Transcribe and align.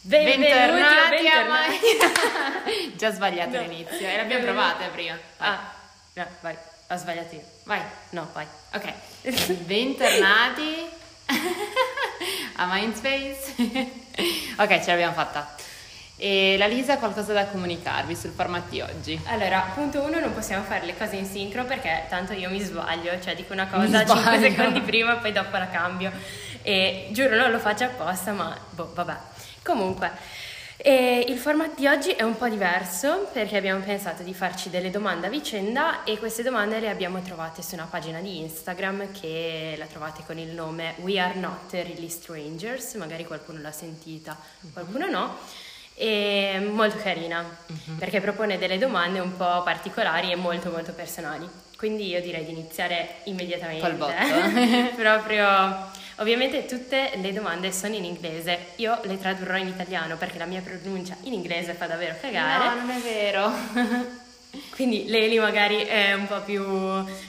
Benvenuti, 0.00 0.38
Bentornati 0.50 1.26
a 1.26 1.42
bentornati. 1.42 2.94
Già 2.96 3.10
sbagliato 3.12 3.56
No. 3.56 3.62
l'inizio, 3.62 4.06
e 4.06 4.16
l'abbiamo 4.16 4.44
Benvenuti. 4.44 4.44
provata 4.52 4.84
prima. 4.92 5.18
Vai, 5.38 5.48
Ah, 5.48 5.72
no, 6.14 6.26
vai, 6.40 6.56
ho 6.88 6.96
sbagliato 6.96 7.34
io. 7.34 7.42
vai. 7.64 7.80
No, 8.10 8.28
vai. 8.32 8.46
Ok. 8.74 8.92
Bentornati 9.66 10.86
a 12.56 12.66
Mindspace. 12.66 13.54
ok, 14.56 14.80
ce 14.82 14.90
l'abbiamo 14.90 15.12
fatta. 15.14 15.54
E 16.20 16.56
la 16.58 16.66
Lisa 16.66 16.94
ha 16.94 16.98
qualcosa 16.98 17.32
da 17.32 17.46
comunicarvi 17.46 18.16
sul 18.16 18.32
format 18.32 18.68
di 18.68 18.80
oggi. 18.80 19.20
Allora, 19.26 19.70
punto 19.74 20.00
uno, 20.00 20.18
non 20.18 20.32
possiamo 20.32 20.64
fare 20.64 20.84
le 20.86 20.96
cose 20.96 21.16
in 21.16 21.26
sincro 21.26 21.64
perché 21.64 22.06
tanto 22.08 22.32
io 22.32 22.50
mi 22.50 22.60
sbaglio, 22.60 23.20
cioè 23.20 23.34
dico 23.36 23.52
una 23.52 23.66
cosa 23.68 24.04
5 24.04 24.14
sbaglio. 24.22 24.40
secondi 24.48 24.80
prima 24.80 25.16
poi 25.16 25.32
dopo 25.32 25.56
la 25.56 25.68
cambio. 25.68 26.10
E 26.62 27.08
giuro 27.12 27.36
non 27.36 27.50
lo 27.50 27.58
faccio 27.58 27.84
apposta, 27.84 28.32
ma 28.32 28.56
boh, 28.70 28.90
vabbè. 28.94 29.16
Comunque, 29.68 30.10
eh, 30.78 31.26
il 31.28 31.36
format 31.36 31.76
di 31.76 31.86
oggi 31.86 32.12
è 32.12 32.22
un 32.22 32.38
po' 32.38 32.48
diverso 32.48 33.28
perché 33.34 33.58
abbiamo 33.58 33.84
pensato 33.84 34.22
di 34.22 34.32
farci 34.32 34.70
delle 34.70 34.88
domande 34.88 35.26
a 35.26 35.28
vicenda 35.28 36.04
e 36.04 36.16
queste 36.16 36.42
domande 36.42 36.80
le 36.80 36.88
abbiamo 36.88 37.20
trovate 37.20 37.60
su 37.60 37.74
una 37.74 37.84
pagina 37.84 38.18
di 38.20 38.38
Instagram 38.38 39.12
che 39.12 39.74
la 39.76 39.84
trovate 39.84 40.22
con 40.24 40.38
il 40.38 40.54
nome 40.54 40.94
We 41.00 41.20
Are 41.20 41.38
Not 41.38 41.70
Really 41.72 42.08
Strangers, 42.08 42.94
magari 42.94 43.26
qualcuno 43.26 43.60
l'ha 43.60 43.72
sentita, 43.72 44.34
qualcuno 44.72 45.06
no. 45.06 45.36
È 45.92 46.58
molto 46.60 46.96
carina 47.02 47.44
perché 47.98 48.22
propone 48.22 48.56
delle 48.56 48.78
domande 48.78 49.18
un 49.18 49.36
po' 49.36 49.62
particolari 49.64 50.32
e 50.32 50.36
molto 50.36 50.70
molto 50.70 50.92
personali. 50.92 51.46
Quindi 51.76 52.06
io 52.06 52.22
direi 52.22 52.46
di 52.46 52.52
iniziare 52.52 53.16
immediatamente. 53.24 54.92
Proprio 54.96 55.96
ovviamente 56.18 56.66
tutte 56.66 57.12
le 57.16 57.32
domande 57.32 57.72
sono 57.72 57.94
in 57.94 58.04
inglese. 58.04 58.72
Io 58.76 58.98
le 59.02 59.18
tradurrò 59.18 59.56
in 59.56 59.68
italiano 59.68 60.16
perché 60.16 60.38
la 60.38 60.44
mia 60.46 60.60
pronuncia 60.60 61.16
in 61.22 61.32
inglese 61.32 61.74
fa 61.74 61.86
davvero 61.86 62.14
cagare. 62.20 62.74
No, 62.74 62.86
non 62.86 62.90
è 62.90 63.00
vero. 63.00 64.16
Quindi 64.70 65.06
Leli 65.08 65.38
magari 65.38 65.84
è 65.84 66.14
un 66.14 66.26
po' 66.26 66.40
più 66.40 66.64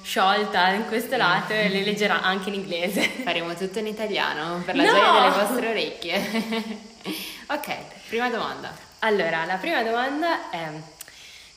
sciolta 0.03 0.69
in 0.69 0.87
questo 0.87 1.17
lato 1.17 1.51
e 1.51 1.67
le 1.67 1.83
leggerà 1.83 2.21
anche 2.21 2.49
in 2.49 2.55
inglese. 2.55 3.01
Faremo 3.23 3.53
tutto 3.55 3.79
in 3.79 3.87
italiano 3.87 4.61
per 4.63 4.75
la 4.75 4.83
No! 4.83 4.89
gioia 4.89 5.11
delle 5.29 5.43
vostre 5.43 5.67
orecchie. 5.69 6.79
ok, 7.47 7.75
prima 8.07 8.29
domanda. 8.29 8.73
Allora, 8.99 9.45
la 9.45 9.55
prima 9.55 9.83
domanda 9.83 10.49
è 10.49 10.69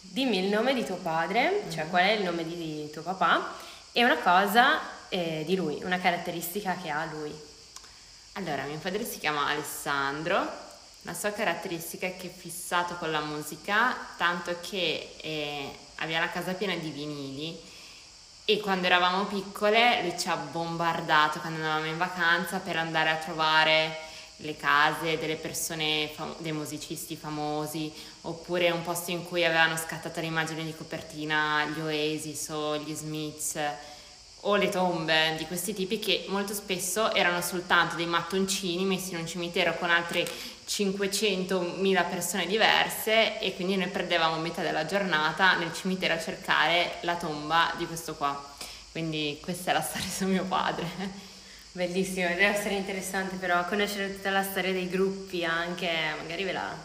dimmi 0.01 0.39
il 0.39 0.51
nome 0.51 0.75
di 0.75 0.85
tuo 0.85 0.97
padre, 0.97 1.63
cioè 1.73 1.89
qual 1.89 2.03
è 2.03 2.11
il 2.13 2.25
nome 2.25 2.45
di 2.45 2.91
tuo 2.93 3.03
papà 3.03 3.55
e 3.93 4.05
una 4.05 4.17
cosa 4.17 4.81
eh, 5.13 5.43
di 5.45 5.57
lui, 5.57 5.79
una 5.83 6.01
caratteristica 6.01 6.79
che 6.81 6.89
ha 6.89 7.05
lui. 7.05 7.33
Allora, 8.33 8.65
mio 8.65 8.79
padre 8.79 9.05
si 9.05 9.19
chiama 9.19 9.49
Alessandro, 9.49 10.51
la 11.03 11.13
sua 11.13 11.33
caratteristica 11.33 12.07
è 12.07 12.17
che 12.17 12.29
è 12.29 12.33
fissato 12.35 12.95
con 12.95 13.11
la 13.11 13.21
musica, 13.21 13.95
tanto 14.17 14.57
che 14.63 15.17
eh, 15.21 15.71
aveva 15.97 16.21
la 16.21 16.31
casa 16.31 16.55
piena 16.55 16.75
di 16.77 16.89
vinili 16.89 17.61
e 18.47 18.59
quando 18.61 18.87
eravamo 18.87 19.27
piccole 19.27 20.01
lui 20.01 20.19
ci 20.19 20.29
ha 20.29 20.37
bombardato 20.37 21.41
quando 21.41 21.61
andavamo 21.61 21.87
in 21.87 21.99
vacanza 21.99 22.59
per 22.59 22.77
andare 22.77 23.11
a 23.11 23.17
trovare 23.17 23.97
le 24.37 24.57
case 24.57 25.19
delle 25.19 25.37
persone, 25.37 26.11
fam- 26.15 26.37
dei 26.39 26.53
musicisti 26.53 27.17
famosi, 27.17 27.93
oppure 28.23 28.71
un 28.71 28.83
posto 28.83 29.11
in 29.11 29.25
cui 29.25 29.45
avevano 29.45 29.77
scattato 29.77 30.21
l'immagine 30.21 30.65
di 30.65 30.75
copertina 30.75 31.67
gli 31.67 31.81
Oasis 31.81 32.49
o 32.49 32.79
gli 32.79 32.95
Smiths 32.95 33.59
o 34.45 34.57
le 34.57 34.69
tombe 34.71 35.35
di 35.37 35.47
questi 35.47 35.73
tipi 35.73 35.99
che 35.99 36.25
molto 36.29 36.53
spesso 36.53 37.15
erano 37.15 37.41
soltanto 37.41 37.95
dei 37.95 38.07
mattoncini 38.07 38.85
messi 38.85 39.13
in 39.13 39.21
un 39.21 39.27
cimitero 39.27 39.77
con 39.77 39.91
altre 39.91 40.29
500.000 40.67 42.09
persone 42.09 42.47
diverse 42.47 43.39
e 43.39 43.55
quindi 43.55 43.77
noi 43.77 43.89
perdevamo 43.89 44.41
metà 44.41 44.63
della 44.63 44.85
giornata 44.85 45.57
nel 45.57 45.73
cimitero 45.73 46.15
a 46.15 46.21
cercare 46.21 46.97
la 47.03 47.15
tomba 47.17 47.73
di 47.77 47.87
questo 47.87 48.15
qua. 48.15 48.51
Quindi 48.91 49.39
questa 49.41 49.71
è 49.71 49.75
la 49.75 49.81
storia 49.81 50.09
su 50.09 50.27
mio 50.27 50.45
padre. 50.45 51.31
Bellissimo, 51.73 52.29
deve 52.29 52.47
essere 52.47 52.75
interessante 52.75 53.37
però 53.37 53.65
conoscere 53.67 54.15
tutta 54.15 54.31
la 54.31 54.43
storia 54.43 54.73
dei 54.73 54.89
gruppi 54.89 55.45
anche, 55.45 55.89
magari 56.19 56.45
ve 56.45 56.53
l'ha 56.53 56.77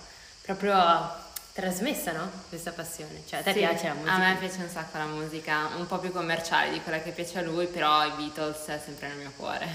proprio 0.44 1.26
trasmessa, 1.58 2.12
no? 2.12 2.30
Questa 2.50 2.72
passione. 2.72 3.24
Cioè, 3.28 3.40
a 3.40 3.42
te 3.42 3.52
Sì, 3.54 3.58
piace 3.58 3.88
la 3.88 3.94
musica? 3.96 4.14
A 4.14 4.18
me 4.20 4.36
piace 4.36 4.62
un 4.62 4.70
sacco 4.70 4.98
la 5.00 5.06
musica, 5.06 5.70
un 5.76 5.88
po' 5.88 5.98
più 5.98 6.12
commerciale 6.12 6.70
di 6.72 6.80
quella 6.82 7.00
che 7.02 7.10
piace 7.10 7.40
a 7.40 7.42
lui, 7.42 7.66
però 7.66 8.06
i 8.06 8.12
Beatles 8.12 8.66
è 8.66 8.80
sempre 8.84 9.08
nel 9.08 9.18
mio 9.18 9.32
cuore. 9.36 9.68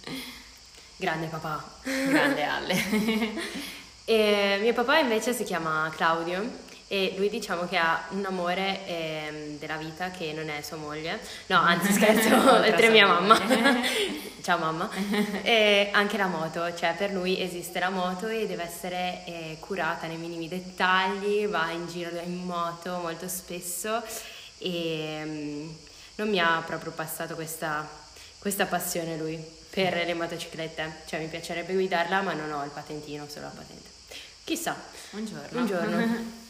Grande 0.96 1.26
papà. 1.26 1.62
Grande 1.82 2.42
Alle. 2.42 2.74
E 4.08 4.58
mio 4.60 4.72
papà 4.72 4.98
invece 4.98 5.34
si 5.34 5.42
chiama 5.42 5.92
Claudio 5.96 6.48
e 6.88 7.14
lui 7.16 7.28
diciamo 7.28 7.66
che 7.66 7.76
ha 7.76 8.04
un 8.10 8.24
amore 8.24 8.86
ehm, 8.86 9.58
della 9.58 9.76
vita 9.76 10.10
che 10.10 10.32
non 10.32 10.48
è 10.48 10.62
sua 10.62 10.76
moglie. 10.76 11.18
No, 11.46 11.58
anzi 11.58 11.92
scherzo, 11.92 12.28
sua 12.78 12.90
mia 12.90 13.06
mamma. 13.06 13.40
Ciao 14.40 14.58
mamma. 14.58 14.88
E 15.42 15.90
anche 15.92 16.16
la 16.16 16.28
moto, 16.28 16.72
cioè 16.76 16.94
per 16.96 17.10
lui 17.10 17.40
esiste 17.40 17.80
la 17.80 17.90
moto 17.90 18.28
e 18.28 18.46
deve 18.46 18.62
essere 18.62 19.24
eh, 19.26 19.56
curata 19.58 20.06
nei 20.06 20.16
minimi 20.16 20.46
dettagli, 20.46 21.48
va 21.48 21.70
in 21.70 21.88
giro 21.88 22.10
in 22.24 22.44
moto 22.44 22.98
molto 22.98 23.26
spesso 23.26 24.00
e 24.58 25.22
mm, 25.24 25.70
non 26.16 26.28
mi 26.28 26.38
ha 26.38 26.62
proprio 26.64 26.92
passato 26.92 27.34
questa, 27.34 27.88
questa 28.38 28.66
passione 28.66 29.16
lui 29.16 29.36
per 29.68 29.94
le 30.06 30.14
motociclette, 30.14 31.02
cioè 31.06 31.18
mi 31.18 31.26
piacerebbe 31.26 31.74
guidarla 31.74 32.22
ma 32.22 32.32
non 32.32 32.52
ho 32.52 32.62
il 32.62 32.70
patentino, 32.70 33.26
solo 33.28 33.46
la 33.46 33.52
patente. 33.52 33.90
Chissà, 34.44 34.76
Un 35.52 35.66
giorno. 35.66 36.45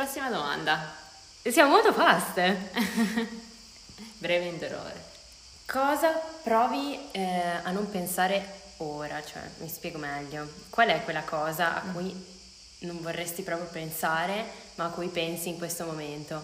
Prossima 0.00 0.30
domanda. 0.30 0.94
Siamo 1.42 1.72
molto 1.72 1.92
fast. 1.92 2.40
Breve 4.16 4.46
indolore. 4.46 5.04
Cosa 5.66 6.08
provi 6.42 6.98
eh, 7.10 7.60
a 7.62 7.70
non 7.70 7.90
pensare 7.90 8.42
ora? 8.78 9.22
Cioè, 9.22 9.42
mi 9.58 9.68
spiego 9.68 9.98
meglio. 9.98 10.48
Qual 10.70 10.88
è 10.88 11.04
quella 11.04 11.20
cosa 11.20 11.74
a 11.74 11.80
cui 11.92 12.14
non 12.78 13.02
vorresti 13.02 13.42
proprio 13.42 13.68
pensare, 13.68 14.42
ma 14.76 14.86
a 14.86 14.88
cui 14.88 15.08
pensi 15.08 15.50
in 15.50 15.58
questo 15.58 15.84
momento? 15.84 16.42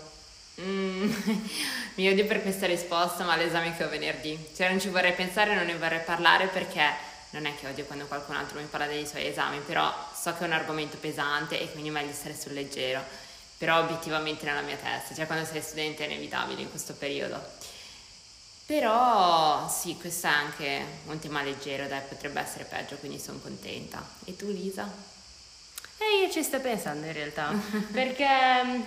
Mm, 0.61 1.11
mi 1.97 2.11
odio 2.11 2.27
per 2.27 2.43
questa 2.43 2.67
risposta, 2.67 3.25
ma 3.25 3.37
l'esame 3.37 3.75
che 3.75 3.85
ho 3.85 3.89
venerdì. 3.89 4.39
Cioè 4.55 4.69
non 4.69 4.79
ci 4.79 4.91
vorrei 4.91 5.15
pensare, 5.15 5.55
non 5.55 5.65
ne 5.65 5.79
vorrei 5.79 6.01
parlare 6.01 6.49
perché 6.49 6.93
non 7.31 7.47
è 7.47 7.55
che 7.55 7.69
odio 7.69 7.87
quando 7.87 8.05
qualcun 8.05 8.37
altro 8.37 8.61
mi 8.61 8.67
parla 8.67 8.87
dei 8.87 9.07
suoi 9.07 9.27
esami, 9.27 9.61
però 9.61 9.91
so 10.15 10.35
che 10.35 10.45
è 10.45 10.47
un 10.47 10.53
argomento 10.53 10.99
pesante 10.99 11.59
e 11.59 11.71
quindi 11.71 11.89
è 11.89 11.93
meglio 11.93 12.13
stare 12.13 12.39
sul 12.39 12.53
leggero. 12.53 13.25
Però 13.59 13.79
obiettivamente 13.81 14.45
nella 14.45 14.61
mia 14.61 14.77
testa, 14.77 15.15
cioè 15.15 15.27
quando 15.27 15.47
sei 15.47 15.63
studente 15.63 16.05
è 16.05 16.07
inevitabile 16.07 16.61
in 16.61 16.71
questo 16.71 16.95
periodo. 16.95 17.41
Però 18.67 19.69
sì, 19.69 19.97
questo 19.97 20.27
è 20.27 20.31
anche 20.31 20.85
un 21.07 21.19
tema 21.21 21.43
leggero, 21.43 21.87
dai, 21.87 22.01
potrebbe 22.07 22.41
essere 22.41 22.65
peggio, 22.65 22.97
quindi 22.97 23.21
sono 23.21 23.39
contenta. 23.39 24.05
E 24.25 24.35
tu 24.35 24.49
Lisa? 24.49 24.93
E 25.99 26.25
io 26.25 26.31
ci 26.31 26.43
sto 26.43 26.61
pensando 26.61 27.07
in 27.07 27.13
realtà, 27.13 27.55
perché 27.93 28.65
mm, 28.65 28.83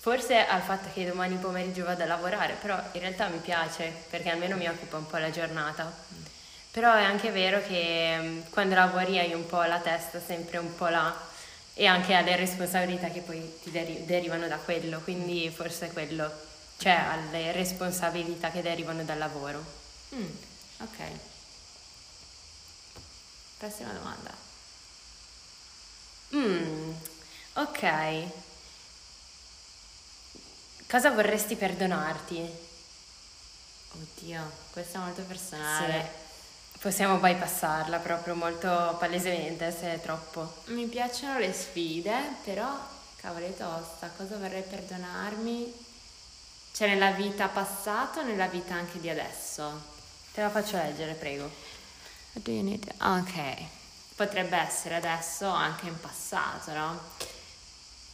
forse 0.00 0.44
al 0.44 0.62
fatto 0.62 0.88
che 0.92 1.06
domani 1.06 1.36
pomeriggio 1.36 1.84
vado 1.84 2.02
a 2.02 2.06
lavorare, 2.06 2.56
però 2.60 2.76
in 2.92 3.00
realtà 3.00 3.28
mi 3.28 3.38
piace, 3.38 3.92
perché 4.10 4.30
almeno 4.30 4.56
mi 4.56 4.68
occupa 4.68 4.96
un 4.96 5.06
po' 5.06 5.16
la 5.18 5.30
giornata. 5.30 5.90
Però 6.72 6.92
è 6.92 7.04
anche 7.04 7.30
vero 7.30 7.62
che 7.62 8.18
mm, 8.18 8.40
quando 8.50 8.74
lavori 8.74 9.18
hai 9.18 9.32
un 9.32 9.46
po' 9.46 9.62
la 9.62 9.78
testa 9.78 10.20
sempre 10.20 10.58
un 10.58 10.74
po' 10.74 10.88
là 10.88 11.34
e 11.78 11.84
anche 11.84 12.14
alle 12.14 12.36
responsabilità 12.36 13.10
che 13.10 13.20
poi 13.20 13.58
ti 13.62 13.70
deri- 13.70 14.06
derivano 14.06 14.48
da 14.48 14.56
quello, 14.56 15.00
quindi 15.00 15.50
forse 15.50 15.90
quello, 15.92 16.32
cioè 16.78 16.92
alle 16.92 17.52
responsabilità 17.52 18.50
che 18.50 18.62
derivano 18.62 19.04
dal 19.04 19.18
lavoro. 19.18 19.62
Mm, 20.14 20.30
ok. 20.78 20.98
Prossima 23.58 23.92
domanda. 23.92 24.34
Mm, 26.34 26.92
ok. 27.54 28.24
Cosa 30.88 31.10
vorresti 31.10 31.56
perdonarti? 31.56 32.50
Oddio, 33.92 34.50
questa 34.70 34.98
è 34.98 35.02
molto 35.02 35.22
personale. 35.24 36.24
Possiamo 36.86 37.16
bypassarla 37.16 37.98
proprio 37.98 38.36
molto 38.36 38.94
palesemente 39.00 39.76
se 39.76 39.94
è 39.94 40.00
troppo. 40.00 40.58
Mi 40.66 40.86
piacciono 40.86 41.36
le 41.40 41.52
sfide, 41.52 42.14
però 42.44 42.72
cavolo 43.16 43.48
tosta, 43.48 44.08
cosa 44.16 44.36
vorrei 44.36 44.62
perdonarmi? 44.62 45.74
Cioè 46.70 46.86
nella 46.86 47.10
vita 47.10 47.48
passata 47.48 48.20
o 48.20 48.22
nella 48.22 48.46
vita 48.46 48.74
anche 48.74 49.00
di 49.00 49.10
adesso? 49.10 49.82
Te 50.32 50.42
la 50.42 50.48
faccio 50.48 50.76
leggere, 50.76 51.14
prego. 51.14 51.50
Ok, 53.00 53.34
potrebbe 54.14 54.56
essere 54.56 54.94
adesso 54.94 55.46
o 55.46 55.54
anche 55.54 55.88
in 55.88 55.98
passato, 55.98 56.72
no? 56.72 57.00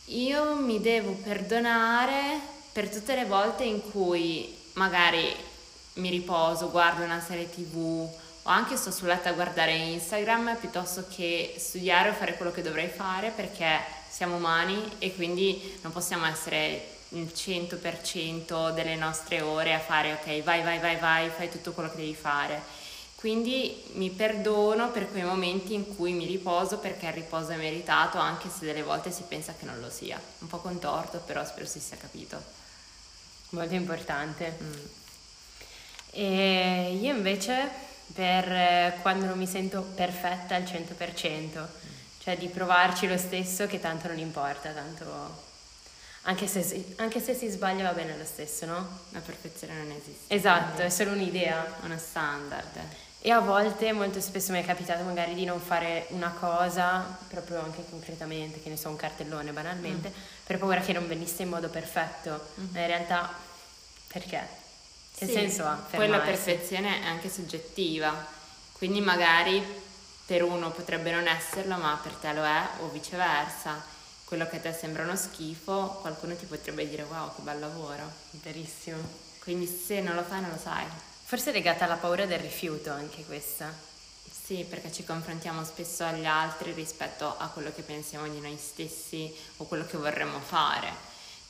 Io 0.07 0.55
mi 0.57 0.81
devo 0.81 1.13
perdonare 1.13 2.41
per 2.73 2.89
tutte 2.89 3.17
le 3.17 3.27
volte 3.27 3.65
in 3.65 3.91
cui 3.91 4.57
magari 4.73 5.37
mi 5.97 6.09
riposo, 6.09 6.71
guardo 6.71 7.05
una 7.05 7.21
serie 7.21 7.51
tv 7.51 8.21
o 8.45 8.51
anche 8.51 8.77
sto 8.77 8.91
sul 8.91 9.09
letto 9.09 9.29
a 9.29 9.33
guardare 9.33 9.75
Instagram 9.75 10.57
piuttosto 10.57 11.07
che 11.09 11.55
studiare 11.59 12.09
o 12.09 12.13
fare 12.13 12.37
quello 12.37 12.51
che 12.51 12.63
dovrei 12.63 12.89
fare 12.89 13.31
perché 13.31 13.81
siamo 14.09 14.37
umani 14.37 14.97
e 14.99 15.15
quindi 15.15 15.79
non 15.83 15.93
possiamo 15.93 16.27
essere 16.27 16.89
il 17.11 17.31
100% 17.35 18.73
delle 18.73 18.97
nostre 18.97 19.41
ore 19.41 19.75
a 19.75 19.79
fare 19.79 20.13
ok 20.15 20.43
vai 20.43 20.63
vai 20.63 20.79
vai 20.79 20.97
vai 20.97 21.29
fai 21.29 21.51
tutto 21.51 21.73
quello 21.73 21.91
che 21.91 21.97
devi 21.97 22.15
fare. 22.15 22.81
Quindi 23.15 23.85
mi 23.93 24.11
perdono 24.11 24.91
per 24.91 25.09
quei 25.09 25.23
momenti 25.23 25.75
in 25.75 25.95
cui 25.95 26.13
mi 26.13 26.27
riposo 26.27 26.79
perché 26.79 27.07
il 27.07 27.13
riposo 27.13 27.53
è 27.53 27.57
meritato 27.57 28.19
anche 28.19 28.49
se 28.51 28.65
delle 28.65 28.83
volte 28.83 29.13
si 29.13 29.23
pensa 29.29 29.55
che 29.57 29.65
non 29.65 29.79
lo 29.81 29.91
sia. 29.91 30.21
Un 30.41 30.49
po' 30.49 30.59
contorto 30.59 31.19
però 31.25 31.45
spero 31.45 31.67
si 31.67 31.79
sia 31.79 31.97
capito. 31.97 32.43
Molto 33.51 33.75
importante. 33.75 34.59
Mm. 34.61 34.73
e 36.11 36.99
io 37.01 37.15
invece 37.15 37.91
per 38.13 38.51
eh, 38.51 38.99
quando 39.03 39.27
non 39.27 39.39
mi 39.39 39.47
sento 39.47 39.83
perfetta 39.83 40.55
al 40.55 40.63
100%, 40.63 41.67
cioè 42.19 42.37
di 42.37 42.49
provarci 42.49 43.09
lo 43.09 43.17
stesso 43.17 43.67
che 43.67 43.81
tanto 43.81 44.09
non 44.09 44.19
importa, 44.19 44.71
tanto 44.71 45.51
anche 46.23 46.47
se, 46.47 46.63
si, 46.63 46.95
anche 46.99 47.21
se 47.21 47.35
si 47.35 47.49
sbaglia 47.49 47.83
va 47.83 47.93
bene 47.93 48.17
lo 48.17 48.25
stesso, 48.25 48.65
no? 48.65 49.01
La 49.11 49.19
perfezione 49.19 49.75
non 49.75 49.91
esiste. 49.91 50.33
Esatto, 50.33 50.83
è 50.83 50.89
solo 50.89 51.11
un'idea. 51.13 51.79
Uno 51.83 51.99
standard. 51.99 52.79
E 53.21 53.31
a 53.31 53.41
volte, 53.41 53.93
molto 53.93 54.21
spesso 54.21 54.53
mi 54.53 54.61
è 54.61 54.65
capitato 54.65 55.03
magari 55.05 55.35
di 55.35 55.45
non 55.45 55.61
fare 55.61 56.07
una 56.11 56.31
cosa, 56.31 57.19
proprio 57.29 57.61
anche 57.61 57.85
concretamente, 57.89 58.61
che 58.63 58.69
ne 58.69 58.77
so, 58.77 58.89
un 58.89 58.97
cartellone 58.97 59.53
banalmente, 59.53 60.09
mm. 60.11 60.13
per 60.45 60.59
paura 60.59 60.81
che 60.81 60.93
non 60.93 61.09
venisse 61.09 61.43
in 61.43 61.49
modo 61.49 61.69
perfetto. 61.69 62.49
Mm. 62.61 62.67
Ma 62.73 62.81
in 62.81 62.87
realtà, 62.87 63.33
perché? 64.09 64.61
Che 65.15 65.27
sì, 65.27 65.33
senso 65.33 65.65
ha? 65.65 65.81
Poi 65.91 66.09
la 66.09 66.21
perfezione 66.21 67.03
è 67.03 67.07
anche 67.07 67.31
soggettiva, 67.31 68.27
quindi 68.73 69.01
magari 69.01 69.63
per 70.27 70.43
uno 70.43 70.71
potrebbe 70.71 71.11
non 71.11 71.27
esserlo, 71.27 71.77
ma 71.77 71.99
per 72.03 72.13
te 72.13 72.33
lo 72.33 72.45
è, 72.45 72.69
o 72.81 72.89
viceversa. 72.89 73.91
Quello 74.25 74.49
che 74.49 74.57
a 74.57 74.61
te 74.61 74.73
sembra 74.73 75.03
uno 75.03 75.15
schifo, 75.15 75.99
qualcuno 76.01 76.35
ti 76.35 76.47
potrebbe 76.47 76.89
dire 76.89 77.03
wow, 77.03 77.35
che 77.35 77.43
bel 77.43 77.59
lavoro. 77.59 78.11
Verissimo. 78.31 78.97
Quindi 79.41 79.67
se 79.67 80.01
non 80.01 80.15
lo 80.15 80.23
fai, 80.23 80.41
non 80.41 80.51
lo 80.51 80.59
sai. 80.59 80.87
Forse 81.25 81.51
è 81.51 81.53
legata 81.53 81.85
alla 81.85 81.97
paura 81.97 82.25
del 82.25 82.39
rifiuto 82.39 82.91
anche 82.91 83.25
questa. 83.25 83.71
Sì, 84.45 84.65
perché 84.69 84.91
ci 84.91 85.05
confrontiamo 85.05 85.65
spesso 85.65 86.05
agli 86.05 86.25
altri 86.25 86.73
rispetto 86.73 87.37
a 87.37 87.49
quello 87.49 87.73
che 87.75 87.83
pensiamo 87.83 88.27
di 88.29 88.41
noi 88.41 88.59
stessi 88.59 89.35
o 89.59 89.65
quello 89.65 89.85
che 89.85 89.99
vorremmo 89.99 90.41
fare. 90.41 90.91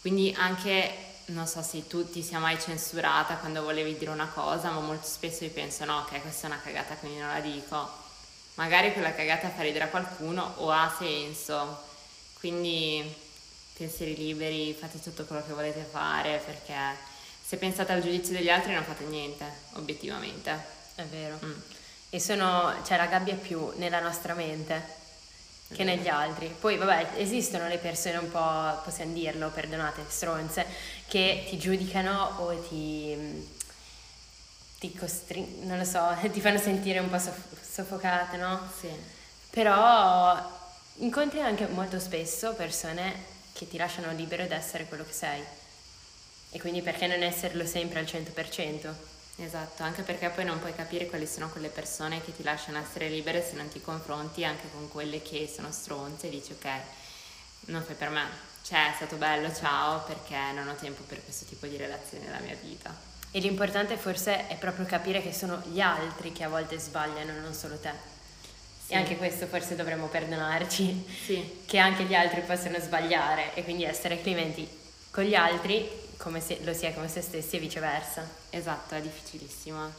Quindi 0.00 0.35
anche 0.37 1.12
non 1.26 1.46
so 1.46 1.62
se 1.62 1.86
tu 1.86 2.08
ti 2.10 2.22
sia 2.22 2.38
mai 2.38 2.60
censurata 2.60 3.36
quando 3.36 3.62
volevi 3.62 3.96
dire 3.96 4.10
una 4.10 4.28
cosa, 4.28 4.70
ma 4.70 4.80
molto 4.80 5.06
spesso 5.06 5.44
io 5.44 5.50
penso 5.50 5.84
no, 5.84 5.98
ok, 5.98 6.20
questa 6.20 6.46
è 6.46 6.50
una 6.50 6.60
cagata, 6.60 6.94
quindi 6.94 7.19
non 7.19 7.28
la 7.28 7.40
dico. 7.40 8.00
Magari 8.54 8.92
quella 8.92 9.14
cagata 9.14 9.48
fa 9.48 9.62
ridere 9.62 9.84
a 9.84 9.88
qualcuno 9.88 10.54
o 10.56 10.70
ha 10.70 10.94
senso. 10.98 11.90
Quindi 12.38 13.14
pensieri 13.76 14.16
liberi, 14.16 14.74
fate 14.74 15.00
tutto 15.00 15.24
quello 15.24 15.44
che 15.44 15.52
volete 15.52 15.86
fare 15.88 16.42
perché 16.44 16.74
se 17.44 17.56
pensate 17.56 17.92
al 17.92 18.02
giudizio 18.02 18.34
degli 18.34 18.50
altri 18.50 18.74
non 18.74 18.84
fate 18.84 19.04
niente, 19.04 19.44
obiettivamente. 19.74 20.50
È 20.94 21.04
vero. 21.04 21.38
Mm. 21.44 21.52
E 22.10 22.20
sono, 22.20 22.74
cioè 22.84 22.98
la 22.98 23.06
gabbia 23.06 23.34
è 23.34 23.38
più 23.38 23.72
nella 23.76 24.00
nostra 24.00 24.34
mente 24.34 25.00
che 25.72 25.84
negli 25.84 26.08
altri. 26.08 26.54
Poi, 26.58 26.76
vabbè, 26.76 27.12
esistono 27.16 27.69
le 27.69 27.78
persone 27.78 28.16
un 28.16 28.30
po', 28.30 28.80
possiamo 28.84 29.12
dirlo, 29.12 29.48
perdonate, 29.50 30.04
stronze, 30.08 30.66
che 31.06 31.46
ti 31.48 31.58
giudicano 31.58 32.36
o 32.38 32.58
ti, 32.69 33.48
ti 34.78 34.94
costringono, 34.94 35.66
non 35.66 35.78
lo 35.78 35.84
so, 35.84 36.16
ti 36.30 36.40
fanno 36.40 36.58
sentire 36.58 36.98
un 36.98 37.10
po' 37.10 37.19
soff- 37.19 37.60
soffocate, 37.60 38.36
no? 38.36 38.60
Sì. 38.78 38.88
Però 39.50 40.60
incontri 40.96 41.40
anche 41.40 41.66
molto 41.66 41.98
spesso 41.98 42.54
persone 42.54 43.30
che 43.52 43.69
ti 43.69 43.76
lasciano 43.76 44.12
libero 44.12 44.46
di 44.46 44.54
essere 44.54 44.86
quello 44.86 45.04
che 45.04 45.12
sei. 45.12 45.42
E 46.50 46.60
quindi 46.60 46.82
perché 46.82 47.06
non 47.06 47.22
esserlo 47.22 47.66
sempre 47.66 47.98
al 47.98 48.04
100%? 48.04 48.94
Esatto, 49.44 49.83
anche 49.83 50.03
perché 50.03 50.29
poi 50.29 50.44
non 50.44 50.61
puoi 50.61 50.73
capire 50.73 51.06
quali 51.06 51.27
sono 51.27 51.49
quelle 51.49 51.69
persone 51.69 52.23
che 52.23 52.35
ti 52.35 52.44
lasciano 52.44 52.79
essere 52.79 53.09
libere 53.09 53.43
se 53.43 53.56
non 53.56 53.69
ti 53.69 53.81
confronti 53.81 54.44
anche 54.44 54.69
con 54.73 54.89
quelle 54.89 55.21
che 55.21 55.50
sono 55.53 55.73
stronze 55.73 56.29
e 56.29 56.31
dici 56.31 56.53
ok, 56.53 56.67
non 57.67 57.83
fai 57.83 57.97
per 57.97 58.11
me, 58.11 58.25
cioè 58.62 58.93
è 58.93 58.94
stato 58.94 59.17
bello, 59.17 59.53
ciao, 59.53 60.05
perché 60.05 60.37
non 60.55 60.69
ho 60.69 60.75
tempo 60.75 61.03
per 61.03 61.23
questo 61.25 61.44
tipo 61.44 61.67
di 61.67 61.77
relazioni 61.77 62.25
nella 62.25 62.39
mia 62.39 62.56
vita. 62.62 62.94
E 63.33 63.41
l'importante 63.41 63.97
forse 63.97 64.47
è 64.47 64.56
proprio 64.56 64.87
capire 64.87 65.21
che 65.21 65.33
sono 65.33 65.61
gli 65.67 65.81
altri 65.81 66.33
che 66.33 66.44
a 66.44 66.49
volte 66.49 66.79
sbagliano, 66.79 67.33
non 67.41 67.53
solo 67.53 67.77
te. 67.79 67.91
Sì. 68.87 68.93
E 68.93 68.97
anche 68.97 69.17
questo 69.17 69.47
forse 69.47 69.75
dovremmo 69.75 70.06
perdonarci, 70.06 71.05
sì. 71.25 71.62
che 71.67 71.79
anche 71.79 72.05
gli 72.05 72.15
altri 72.15 72.43
possono 72.43 72.79
sbagliare 72.79 73.55
e 73.55 73.65
quindi 73.65 73.85
essere 73.85 74.21
clementi 74.21 74.69
con 75.11 75.25
gli 75.25 75.35
altri 75.35 76.01
come 76.22 76.40
se 76.40 76.60
lo 76.62 76.72
sia 76.72 76.92
come 76.92 77.08
se 77.08 77.20
stessi 77.20 77.56
e 77.56 77.58
viceversa. 77.58 78.24
Esatto, 78.50 78.94
è 78.94 79.00
difficilissimo. 79.00 79.90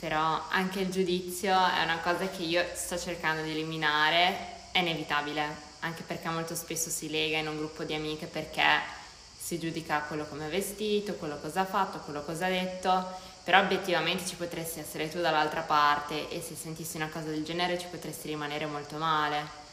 Però 0.00 0.42
anche 0.48 0.80
il 0.80 0.90
giudizio 0.90 1.52
è 1.52 1.82
una 1.82 1.98
cosa 1.98 2.28
che 2.28 2.42
io 2.42 2.64
sto 2.72 2.98
cercando 2.98 3.42
di 3.42 3.50
eliminare, 3.50 4.70
è 4.72 4.78
inevitabile, 4.78 5.42
anche 5.80 6.02
perché 6.02 6.28
molto 6.28 6.54
spesso 6.54 6.88
si 6.88 7.10
lega 7.10 7.36
in 7.36 7.48
un 7.48 7.58
gruppo 7.58 7.84
di 7.84 7.94
amiche 7.94 8.26
perché 8.26 8.96
si 9.38 9.58
giudica 9.58 10.00
quello 10.00 10.24
come 10.26 10.46
è 10.46 10.50
vestito, 10.50 11.14
quello 11.14 11.38
cosa 11.40 11.60
ha 11.60 11.66
fatto, 11.66 11.98
quello 11.98 12.22
cosa 12.22 12.46
ha 12.46 12.50
detto, 12.50 13.06
però 13.44 13.60
obiettivamente 13.60 14.24
ci 14.24 14.36
potresti 14.36 14.80
essere 14.80 15.10
tu 15.10 15.20
dall'altra 15.20 15.60
parte 15.60 16.30
e 16.30 16.40
se 16.40 16.54
sentissi 16.54 16.96
una 16.96 17.08
cosa 17.08 17.28
del 17.28 17.44
genere 17.44 17.78
ci 17.78 17.86
potresti 17.90 18.28
rimanere 18.28 18.66
molto 18.66 18.96
male. 18.96 19.66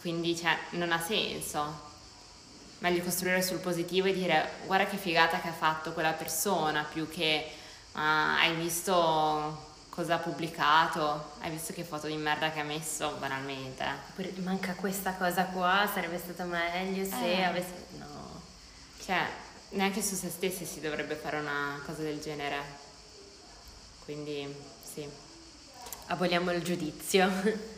Quindi 0.00 0.36
cioè, 0.36 0.58
non 0.70 0.92
ha 0.92 1.00
senso 1.00 1.91
meglio 2.82 3.02
costruire 3.02 3.42
sul 3.42 3.58
positivo 3.58 4.08
e 4.08 4.12
dire 4.12 4.48
guarda 4.66 4.86
che 4.86 4.96
figata 4.96 5.40
che 5.40 5.48
ha 5.48 5.52
fatto 5.52 5.92
quella 5.92 6.12
persona 6.12 6.82
più 6.82 7.08
che 7.08 7.48
uh, 7.92 7.98
hai 7.98 8.54
visto 8.56 9.70
cosa 9.88 10.14
ha 10.14 10.18
pubblicato, 10.18 11.32
hai 11.40 11.50
visto 11.50 11.72
che 11.72 11.84
foto 11.84 12.08
di 12.08 12.16
merda 12.16 12.50
che 12.50 12.60
ha 12.60 12.64
messo 12.64 13.14
banalmente. 13.18 13.84
Oppure 14.10 14.32
manca 14.38 14.74
questa 14.74 15.12
cosa 15.12 15.44
qua, 15.44 15.88
sarebbe 15.92 16.18
stato 16.18 16.44
meglio 16.44 17.04
se 17.04 17.32
eh. 17.32 17.44
avessi... 17.44 17.72
No. 17.98 18.40
Cioè, 19.04 19.20
neanche 19.70 20.02
su 20.02 20.16
se 20.16 20.30
stessi 20.30 20.64
si 20.64 20.80
dovrebbe 20.80 21.14
fare 21.14 21.38
una 21.38 21.80
cosa 21.84 22.02
del 22.02 22.20
genere. 22.20 22.56
Quindi, 24.04 24.52
sì. 24.82 25.06
Aboliamo 26.06 26.52
il 26.52 26.62
giudizio. 26.62 27.30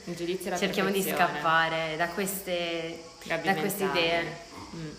Il 0.04 0.14
giudizio 0.14 0.46
e 0.46 0.50
la 0.50 0.56
Cerchiamo 0.58 0.90
di 0.90 1.02
scappare 1.02 1.96
da 1.96 2.06
queste, 2.08 3.02
da 3.24 3.54
queste 3.54 3.84
idee. 3.84 4.43
Mm. 4.74 4.90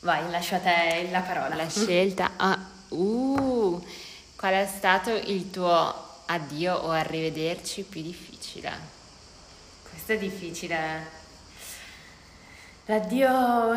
Vai, 0.00 0.30
lascio 0.30 0.54
a 0.54 0.58
te 0.60 1.08
la 1.10 1.20
parola. 1.20 1.54
La 1.54 1.68
scelta. 1.68 2.30
Ah, 2.36 2.58
uh, 2.88 3.86
qual 4.36 4.54
è 4.54 4.66
stato 4.66 5.10
il 5.10 5.50
tuo 5.50 6.08
addio 6.26 6.74
o 6.74 6.90
arrivederci 6.90 7.82
più 7.82 8.00
difficile? 8.00 8.72
Questo 9.88 10.12
è 10.12 10.18
difficile. 10.18 11.18
L'addio. 12.86 13.72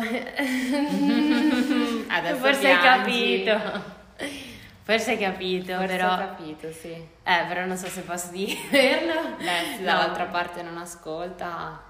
Adesso 2.08 2.36
Forse 2.36 2.70
hai 2.70 2.82
capito. 2.82 3.92
Forse 4.82 5.10
hai 5.10 5.18
capito, 5.18 5.74
Forse 5.76 5.86
però... 5.86 6.14
ho 6.14 6.16
capito, 6.16 6.72
sì. 6.72 6.88
Eh, 6.92 7.44
però 7.48 7.66
non 7.66 7.76
so 7.76 7.86
se 7.88 8.00
posso 8.00 8.30
dirlo. 8.32 9.36
Beh, 9.36 9.76
se 9.76 9.82
dall'altra 9.82 10.24
parte 10.24 10.62
non 10.62 10.78
ascolta 10.78 11.83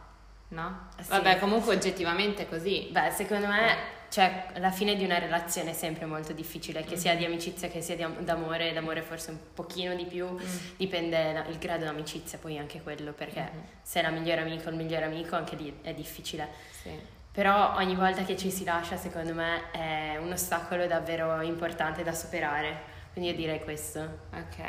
no? 0.54 0.88
Sì. 1.00 1.08
Vabbè, 1.08 1.38
comunque 1.38 1.74
oggettivamente 1.74 2.44
è 2.44 2.48
così. 2.48 2.88
Beh, 2.90 3.10
secondo 3.10 3.46
me, 3.46 3.76
cioè, 4.08 4.46
la 4.58 4.70
fine 4.70 4.94
di 4.94 5.04
una 5.04 5.18
relazione 5.18 5.70
è 5.70 5.72
sempre 5.74 6.06
molto 6.06 6.32
difficile, 6.32 6.84
che 6.84 6.94
mm. 6.94 6.98
sia 6.98 7.16
di 7.16 7.24
amicizia 7.24 7.68
che 7.68 7.82
sia 7.82 7.96
di 7.96 8.04
am- 8.04 8.20
d'amore, 8.20 8.72
d'amore 8.72 9.02
forse 9.02 9.30
un 9.30 9.38
pochino 9.52 9.94
di 9.94 10.04
più, 10.04 10.30
mm. 10.30 10.38
dipende 10.76 11.32
la- 11.32 11.44
il 11.46 11.58
grado 11.58 11.82
di 11.82 11.90
amicizia, 11.90 12.38
poi 12.38 12.56
anche 12.56 12.80
quello, 12.80 13.12
perché 13.12 13.40
mm-hmm. 13.40 13.64
se 13.82 13.98
è 13.98 14.02
la 14.02 14.10
migliore 14.10 14.42
amica 14.42 14.68
o 14.68 14.70
il 14.70 14.76
migliore 14.76 15.04
amico 15.04 15.34
anche 15.34 15.56
lì 15.56 15.80
è 15.82 15.92
difficile. 15.92 16.48
Sì. 16.70 16.90
Però 17.32 17.74
ogni 17.76 17.96
volta 17.96 18.22
che 18.22 18.36
ci 18.36 18.52
si 18.52 18.62
lascia, 18.62 18.96
secondo 18.96 19.34
me, 19.34 19.72
è 19.72 20.16
un 20.18 20.30
ostacolo 20.30 20.86
davvero 20.86 21.40
importante 21.40 22.04
da 22.04 22.12
superare. 22.12 22.92
Quindi 23.12 23.30
io 23.30 23.36
direi 23.36 23.60
questo. 23.64 24.00
Ok. 24.32 24.62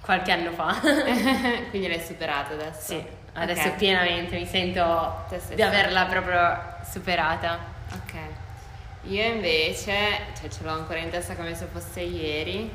Qualche 0.00 0.32
anno 0.32 0.50
fa. 0.50 0.74
Quindi 1.70 1.86
l'hai 1.86 2.00
superato 2.00 2.54
adesso? 2.54 2.94
Sì. 2.94 3.17
Adesso 3.38 3.66
okay. 3.68 3.76
pienamente 3.76 4.36
mi 4.36 4.46
sento 4.46 5.24
di 5.54 5.62
averla 5.62 6.06
proprio 6.06 6.76
superata. 6.90 7.58
Ok. 7.92 8.14
Io 9.04 9.24
invece, 9.24 9.92
cioè 10.38 10.48
ce 10.50 10.62
l'ho 10.62 10.70
ancora 10.70 10.98
in 10.98 11.08
testa 11.08 11.34
come 11.34 11.54
se 11.54 11.66
fosse 11.66 12.00
ieri, 12.00 12.70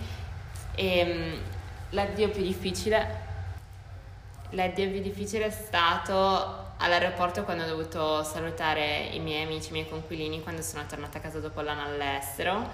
e 0.75 0.99
ehm, 0.99 1.41
l'addio 1.89 2.29
più 2.29 2.41
difficile, 2.41 3.21
l'addio 4.51 4.89
più 4.89 5.01
difficile 5.01 5.45
è 5.47 5.51
stato 5.51 6.71
all'aeroporto 6.77 7.43
quando 7.43 7.63
ho 7.63 7.67
dovuto 7.67 8.23
salutare 8.23 9.09
i 9.11 9.19
miei 9.19 9.43
amici, 9.43 9.69
i 9.69 9.73
miei 9.73 9.89
conquilini 9.89 10.41
quando 10.41 10.61
sono 10.61 10.85
tornata 10.87 11.17
a 11.17 11.21
casa 11.21 11.39
dopo 11.39 11.61
l'anno 11.61 11.83
all'estero, 11.83 12.69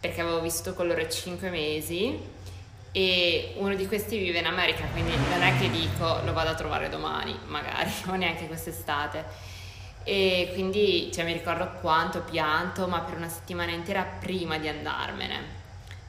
perché 0.00 0.20
avevo 0.20 0.40
vissuto 0.40 0.74
con 0.74 0.86
loro 0.86 1.08
5 1.08 1.50
mesi 1.50 2.36
e 2.92 3.54
uno 3.56 3.74
di 3.74 3.86
questi 3.86 4.18
vive 4.18 4.38
in 4.38 4.46
America, 4.46 4.84
quindi 4.92 5.12
non 5.14 5.42
è 5.42 5.58
che 5.58 5.70
dico 5.70 6.20
lo 6.24 6.32
vado 6.32 6.50
a 6.50 6.54
trovare 6.54 6.88
domani, 6.88 7.38
magari, 7.46 7.90
o 8.08 8.14
neanche 8.14 8.46
quest'estate. 8.46 9.24
E 10.04 10.50
quindi 10.54 11.10
cioè, 11.12 11.24
mi 11.24 11.32
ricordo 11.32 11.70
quanto 11.80 12.22
pianto, 12.22 12.86
ma 12.86 13.00
per 13.00 13.16
una 13.16 13.28
settimana 13.28 13.72
intera 13.72 14.02
prima 14.02 14.56
di 14.58 14.68
andarmene. 14.68 15.56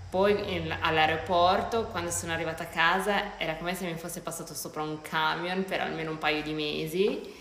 Poi 0.10 0.74
all'aeroporto, 0.80 1.84
quando 1.86 2.10
sono 2.10 2.32
arrivata 2.32 2.64
a 2.64 2.68
casa, 2.68 3.38
era 3.38 3.56
come 3.56 3.76
se 3.76 3.86
mi 3.86 3.96
fosse 3.96 4.22
passato 4.22 4.56
sopra 4.56 4.82
un 4.82 5.02
camion 5.02 5.66
per 5.66 5.82
almeno 5.82 6.12
un 6.12 6.18
paio 6.18 6.42
di 6.42 6.54
mesi 6.54 7.38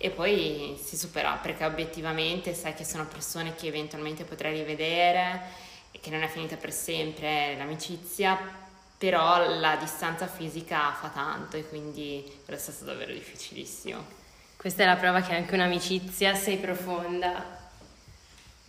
e 0.00 0.10
poi 0.10 0.78
si 0.82 0.96
superò 0.96 1.40
perché 1.40 1.64
obiettivamente 1.64 2.54
sai 2.54 2.72
che 2.72 2.84
sono 2.84 3.04
persone 3.06 3.54
che 3.54 3.66
eventualmente 3.66 4.24
potrai 4.24 4.56
rivedere 4.56 5.42
e 5.90 5.98
che 6.00 6.10
non 6.10 6.22
è 6.22 6.28
finita 6.28 6.56
per 6.56 6.72
sempre 6.72 7.56
l'amicizia, 7.56 8.38
però 8.98 9.58
la 9.60 9.76
distanza 9.76 10.26
fisica 10.26 10.92
fa 10.92 11.08
tanto 11.08 11.56
e 11.56 11.66
quindi 11.68 12.40
quello 12.44 12.58
è 12.58 12.62
stato 12.62 12.84
davvero 12.84 13.12
difficilissimo. 13.12 14.04
Questa 14.56 14.82
è 14.82 14.86
la 14.86 14.96
prova 14.96 15.20
che 15.20 15.36
anche 15.36 15.54
un'amicizia, 15.54 16.34
se 16.34 16.56
profonda, 16.56 17.56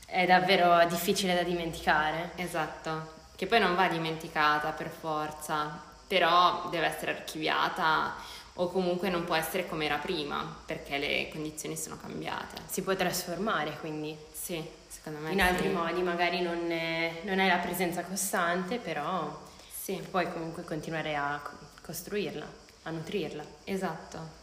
è 0.05 0.27
davvero 0.27 0.85
difficile 0.85 1.33
da 1.33 1.41
dimenticare. 1.41 2.31
Esatto, 2.35 3.13
che 3.35 3.47
poi 3.47 3.59
non 3.59 3.75
va 3.75 3.87
dimenticata 3.87 4.69
per 4.69 4.89
forza, 4.89 5.81
però 6.07 6.69
deve 6.69 6.85
essere 6.85 7.11
archiviata 7.11 8.13
o 8.53 8.69
comunque 8.69 9.09
non 9.09 9.23
può 9.23 9.35
essere 9.35 9.67
come 9.67 9.85
era 9.85 9.97
prima 9.97 10.57
perché 10.65 10.99
le 10.99 11.29
condizioni 11.31 11.75
sono 11.75 11.97
cambiate. 11.99 12.61
Si 12.67 12.83
può 12.83 12.95
trasformare 12.95 13.77
quindi. 13.79 14.15
Sì, 14.31 14.63
secondo 14.87 15.19
me. 15.19 15.31
In 15.31 15.39
sì. 15.39 15.43
altri 15.43 15.69
modi, 15.69 16.01
magari 16.03 16.41
non 16.41 16.69
è, 16.69 17.21
non 17.23 17.39
è 17.39 17.47
la 17.47 17.57
presenza 17.57 18.03
costante, 18.03 18.77
però 18.77 19.47
sì. 19.95 20.07
puoi 20.09 20.31
comunque 20.31 20.63
continuare 20.63 21.15
a 21.15 21.41
costruirla, 21.81 22.45
a 22.83 22.89
nutrirla. 22.91 23.43
Esatto. 23.63 24.37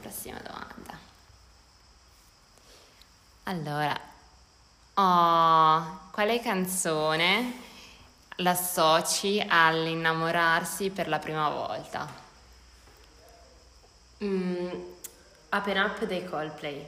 Prossima 0.00 0.38
domanda. 0.38 0.98
Allora, 3.44 3.98
oh, 4.94 6.00
quale 6.10 6.40
canzone 6.40 7.62
l'associ 8.36 9.44
all'innamorarsi 9.46 10.90
per 10.90 11.08
la 11.08 11.18
prima 11.18 11.48
volta? 11.50 12.22
Mm, 14.24 14.68
Open 15.50 15.76
Up 15.78 16.04
dei 16.04 16.24
Coldplay. 16.24 16.86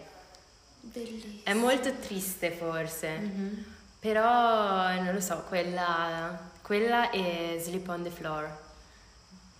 Bellissimo. 0.80 1.40
È 1.45 1.52
molto 1.52 1.92
triste 1.99 2.50
forse, 2.52 3.18
Mm-hmm. 3.18 3.62
però 3.99 4.95
non 5.02 5.12
lo 5.12 5.21
so, 5.21 5.45
quella, 5.49 6.38
quella 6.66 7.11
è 7.11 7.58
Sleep 7.61 7.88
on 7.88 8.02
the 8.02 8.11
Floor 8.11 8.64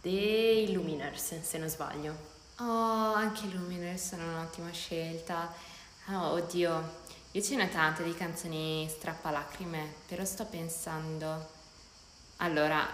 dei 0.03 0.73
Luminers, 0.73 1.41
se 1.41 1.57
non 1.57 1.69
sbaglio. 1.69 2.13
Oh, 2.59 3.15
anche 3.15 3.47
i 3.47 3.53
Luminers 3.53 4.09
sono 4.09 4.25
un'ottima 4.25 4.73
scelta. 4.73 5.55
Oh, 6.09 6.31
oddio, 6.33 6.95
io 7.31 7.43
ce 7.43 7.55
ne 7.55 7.63
ho 7.63 7.69
tante 7.69 8.03
di 8.03 8.13
canzoni 8.13 8.89
strappalacrime, 8.91 9.95
però 10.09 10.25
sto 10.25 10.47
pensando... 10.47 11.47
Allora, 12.39 12.85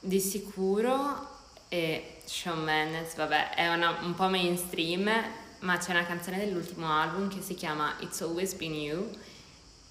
di 0.00 0.18
sicuro 0.18 1.28
e 1.68 2.20
Shawn 2.24 2.64
Mendes, 2.64 3.14
vabbè, 3.14 3.54
è 3.54 3.72
una- 3.72 3.98
un 4.00 4.14
po' 4.16 4.26
mainstream, 4.28 5.08
ma 5.60 5.78
c'è 5.78 5.92
una 5.92 6.04
canzone 6.04 6.38
dell'ultimo 6.38 6.90
album 6.90 7.28
che 7.28 7.40
si 7.40 7.54
chiama 7.54 7.94
It's 8.00 8.20
Always 8.22 8.54
Been 8.54 8.74
You, 8.74 9.08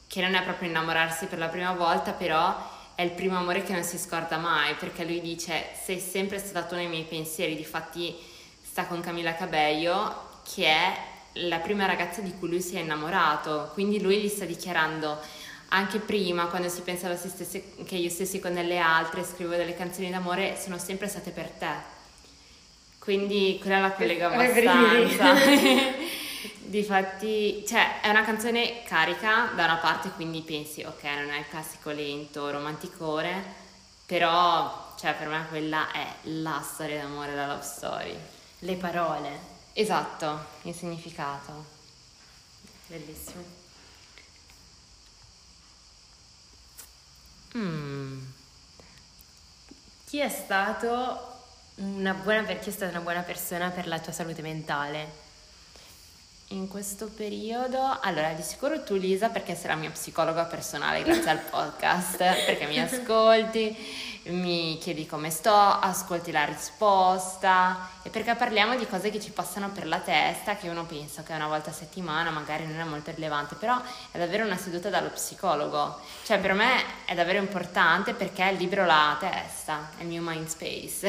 che 0.08 0.20
non 0.22 0.34
è 0.34 0.44
proprio 0.44 0.68
innamorarsi 0.68 1.28
per 1.28 1.38
la 1.38 1.48
prima 1.48 1.72
volta, 1.72 2.12
però 2.12 2.80
è 2.96 3.02
il 3.02 3.12
primo 3.12 3.38
amore 3.38 3.64
che 3.64 3.74
non 3.74 3.84
si 3.84 3.98
scorda 3.98 4.38
mai, 4.38 4.76
perché 4.76 5.04
lui 5.04 5.22
dice 5.22 5.68
sei 5.84 6.00
sempre 6.00 6.38
stato 6.40 6.76
nei 6.76 6.88
miei 6.88 7.04
pensieri, 7.04 7.56
difatti 7.56 8.16
sta 8.62 8.86
con 8.86 9.02
Camilla 9.02 9.36
Cabello, 9.36 10.30
che 10.54 10.66
è 10.66 10.98
la 11.34 11.60
prima 11.60 11.86
ragazza 11.86 12.22
di 12.22 12.34
cui 12.38 12.50
lui 12.50 12.62
si 12.62 12.76
è 12.76 12.82
innamorato, 12.82 13.72
quindi 13.74 14.02
lui 14.02 14.18
gli 14.20 14.28
sta 14.28 14.46
dichiarando 14.46 15.20
anche 15.70 16.00
prima, 16.00 16.46
quando 16.48 16.68
si 16.68 16.82
pensava 16.82 17.16
si 17.16 17.30
stesse- 17.30 17.76
che 17.86 17.96
io 17.96 18.10
stessi 18.10 18.40
con 18.40 18.54
delle 18.54 18.78
altre, 18.78 19.24
scrivo 19.24 19.56
delle 19.56 19.76
canzoni 19.76 20.10
d'amore, 20.10 20.58
sono 20.62 20.78
sempre 20.78 21.08
state 21.08 21.32
per 21.32 21.50
te. 21.50 22.00
Quindi 23.00 23.58
quella 23.60 23.80
la 23.80 23.92
collego 23.94 24.30
brividi. 24.30 24.68
abbastanza. 24.68 25.34
Difatti, 26.72 27.66
cioè, 27.68 28.00
è 28.00 28.08
una 28.08 28.24
canzone 28.24 28.84
carica 28.84 29.48
da 29.54 29.66
una 29.66 29.76
parte, 29.76 30.10
quindi 30.12 30.42
pensi, 30.42 30.82
ok, 30.84 31.04
non 31.04 31.32
è 31.32 31.40
il 31.40 31.48
classico 31.50 31.90
lento, 31.90 32.50
romanticore, 32.50 33.44
però, 34.06 34.94
cioè, 34.98 35.14
per 35.16 35.28
me 35.28 35.46
quella 35.50 35.92
è 35.92 36.08
la 36.22 36.64
storia 36.66 37.02
d'amore, 37.02 37.36
la 37.36 37.48
love 37.48 37.62
story. 37.62 38.18
Le 38.60 38.76
parole, 38.76 39.38
Esatto, 39.74 40.46
il 40.62 40.74
significato. 40.74 41.66
bellissimo. 42.88 43.44
Mm. 47.58 48.22
Chi 50.06 50.20
è 50.20 50.30
stato 50.30 51.40
una 51.76 52.14
buona, 52.14 52.44
per- 52.44 52.60
chi 52.60 52.70
è 52.70 52.72
stata 52.72 52.92
una 52.92 53.02
buona 53.02 53.24
persona 53.24 53.72
per 53.72 53.88
la 53.88 54.00
tua 54.00 54.14
salute 54.14 54.42
mentale? 54.42 55.30
In 56.52 56.68
questo 56.68 57.08
periodo, 57.08 57.98
allora 58.02 58.34
di 58.34 58.42
sicuro 58.42 58.84
tu 58.84 58.96
Lisa 58.96 59.30
perché 59.30 59.56
sei 59.56 59.70
la 59.70 59.76
mia 59.76 59.90
psicologa 59.90 60.44
personale 60.44 61.02
grazie 61.02 61.30
al 61.30 61.40
podcast, 61.40 62.18
perché 62.46 62.66
mi 62.66 62.78
ascolti, 62.78 63.74
mi 64.24 64.78
chiedi 64.80 65.06
come 65.06 65.30
sto, 65.30 65.56
ascolti 65.56 66.32
la 66.32 66.44
risposta 66.44 67.90
e 68.04 68.10
perché 68.10 68.36
parliamo 68.36 68.76
di 68.76 68.86
cose 68.86 69.10
che 69.10 69.20
ci 69.20 69.32
passano 69.32 69.70
per 69.70 69.88
la 69.88 70.00
testa 70.00 70.56
che 70.56 70.70
uno 70.70 70.86
pensa 70.86 71.24
che 71.24 71.34
una 71.34 71.48
volta 71.48 71.70
a 71.70 71.74
settimana 71.74 72.30
magari 72.32 72.68
non 72.68 72.80
è 72.80 72.84
molto 72.84 73.12
rilevante, 73.12 73.56
però 73.56 73.80
è 74.12 74.18
davvero 74.18 74.44
una 74.44 74.58
seduta 74.58 74.90
dallo 74.90 75.10
psicologo. 75.10 76.00
Cioè 76.24 76.40
per 76.40 76.54
me 76.54 76.84
è 77.06 77.16
davvero 77.16 77.40
importante 77.40 78.14
perché 78.14 78.52
libero 78.52 78.86
la 78.86 79.18
testa, 79.20 79.92
è 79.98 80.02
il 80.02 80.08
mio 80.08 80.22
mind 80.22 80.48
space. 80.48 81.08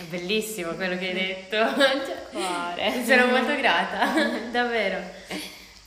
È 0.00 0.02
bellissimo 0.04 0.72
quello 0.72 0.96
che 0.96 1.08
hai 1.08 1.14
detto. 1.14 1.56
Cuore. 2.30 3.04
Sono 3.04 3.26
molto 3.26 3.54
grata, 3.56 4.14
davvero. 4.52 5.00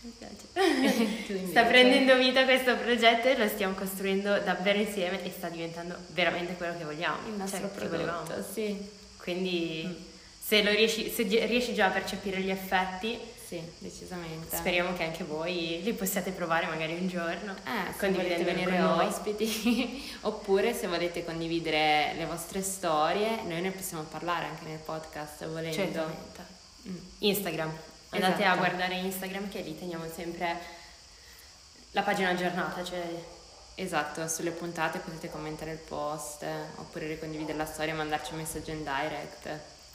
Mi 0.01 0.13
piace. 0.17 1.47
Sta 1.47 1.63
prendendo 1.63 2.15
vita 2.17 2.43
questo 2.43 2.75
progetto 2.75 3.27
e 3.29 3.37
lo 3.37 3.47
stiamo 3.47 3.73
costruendo 3.73 4.39
davvero 4.39 4.79
insieme 4.79 5.23
e 5.23 5.31
sta 5.31 5.47
diventando 5.49 5.95
veramente 6.09 6.55
quello 6.55 6.77
che 6.77 6.83
vogliamo. 6.83 7.27
il 7.27 7.33
nostro 7.35 7.69
cioè, 7.69 7.79
che 7.79 7.87
volevamo. 7.87 8.23
prodotto, 8.23 8.45
sì. 8.53 8.77
Quindi 9.17 10.11
se, 10.39 10.61
lo 10.61 10.71
riesci, 10.71 11.09
se 11.09 11.23
riesci 11.23 11.73
già 11.73 11.85
a 11.85 11.89
percepire 11.89 12.41
gli 12.41 12.49
effetti, 12.49 13.17
Sì, 13.47 13.61
decisamente. 13.77 14.57
speriamo 14.57 14.93
che 14.95 15.03
anche 15.03 15.23
voi 15.23 15.79
li 15.81 15.93
possiate 15.93 16.31
provare 16.31 16.65
magari 16.65 16.93
un 16.93 17.07
giorno. 17.07 17.55
Eh, 17.63 17.93
se 17.97 18.09
volete 18.09 18.43
venire 18.43 18.71
con 18.71 18.79
noi. 18.79 19.05
ospiti 19.05 20.03
oppure 20.21 20.73
se 20.73 20.87
volete 20.87 21.23
condividere 21.23 22.13
le 22.17 22.25
vostre 22.25 22.61
storie, 22.61 23.41
noi 23.47 23.61
ne 23.61 23.71
possiamo 23.71 24.03
parlare 24.03 24.47
anche 24.47 24.65
nel 24.65 24.79
podcast 24.79 25.47
volendo. 25.47 25.75
Certamente. 25.75 26.41
Mm. 26.89 26.95
Instagram. 27.19 27.71
Andate 28.13 28.43
a 28.43 28.53
Esatto. 28.53 28.57
guardare 28.57 28.95
Instagram 28.95 29.49
che 29.49 29.61
lì 29.61 29.77
teniamo 29.77 30.05
sempre 30.13 30.57
la 31.91 32.01
pagina 32.01 32.29
aggiornata, 32.29 32.83
cioè 32.83 33.01
Esatto, 33.75 34.27
sulle 34.27 34.51
puntate 34.51 34.99
potete 34.99 35.31
commentare 35.31 35.71
il 35.71 35.79
post 35.79 36.45
oppure 36.75 37.07
ricondividere 37.07 37.57
la 37.57 37.65
storia 37.65 37.93
e 37.93 37.95
mandarci 37.95 38.33
un 38.33 38.39
messaggio 38.41 38.69
in 38.69 38.83
direct. 38.83 39.49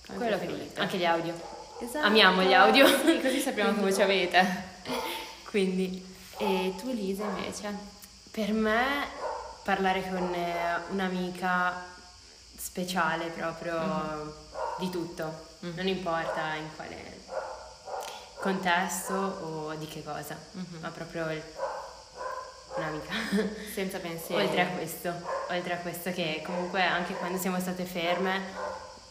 Come 0.06 0.18
quello 0.18 0.36
preferite. 0.36 0.80
Anche 0.80 0.96
gli 0.96 1.04
audio. 1.04 1.32
Esatto. 1.80 2.04
Amiamo 2.06 2.42
gli 2.42 2.52
audio. 2.52 2.86
Sì, 3.06 3.20
così 3.20 3.38
sappiamo 3.38 3.72
che 3.74 3.80
voce 3.80 4.02
avete. 4.02 4.62
Quindi 5.48 6.04
E 6.38 6.74
tu 6.76 6.92
Lisa 6.92 7.22
invece? 7.24 7.72
per 8.32 8.52
me 8.52 9.06
parlare 9.62 10.02
con 10.10 10.34
eh, 10.34 10.80
un'amica 10.90 11.84
speciale 12.56 13.26
proprio 13.28 14.34
di 14.78 14.90
tutto, 14.90 15.46
Mhm. 15.60 15.72
non 15.76 15.86
importa 15.86 16.54
in 16.54 16.68
quale 16.74 16.96
contesto 18.40 19.14
o 19.14 19.74
di 19.74 19.86
che 19.86 20.02
cosa, 20.02 20.36
Mhm. 20.52 20.78
ma 20.80 20.88
proprio 20.90 21.30
il- 21.30 21.42
un'amica. 22.76 23.12
Senza 23.74 23.98
pensieri. 23.98 24.44
oltre 24.44 24.60
a 24.62 24.66
questo, 24.68 25.12
oltre 25.50 25.74
a 25.74 25.76
questo 25.78 26.12
che 26.12 26.42
comunque 26.44 26.82
anche 26.82 27.14
quando 27.14 27.38
siamo 27.38 27.58
state 27.60 27.84
ferme 27.84 28.40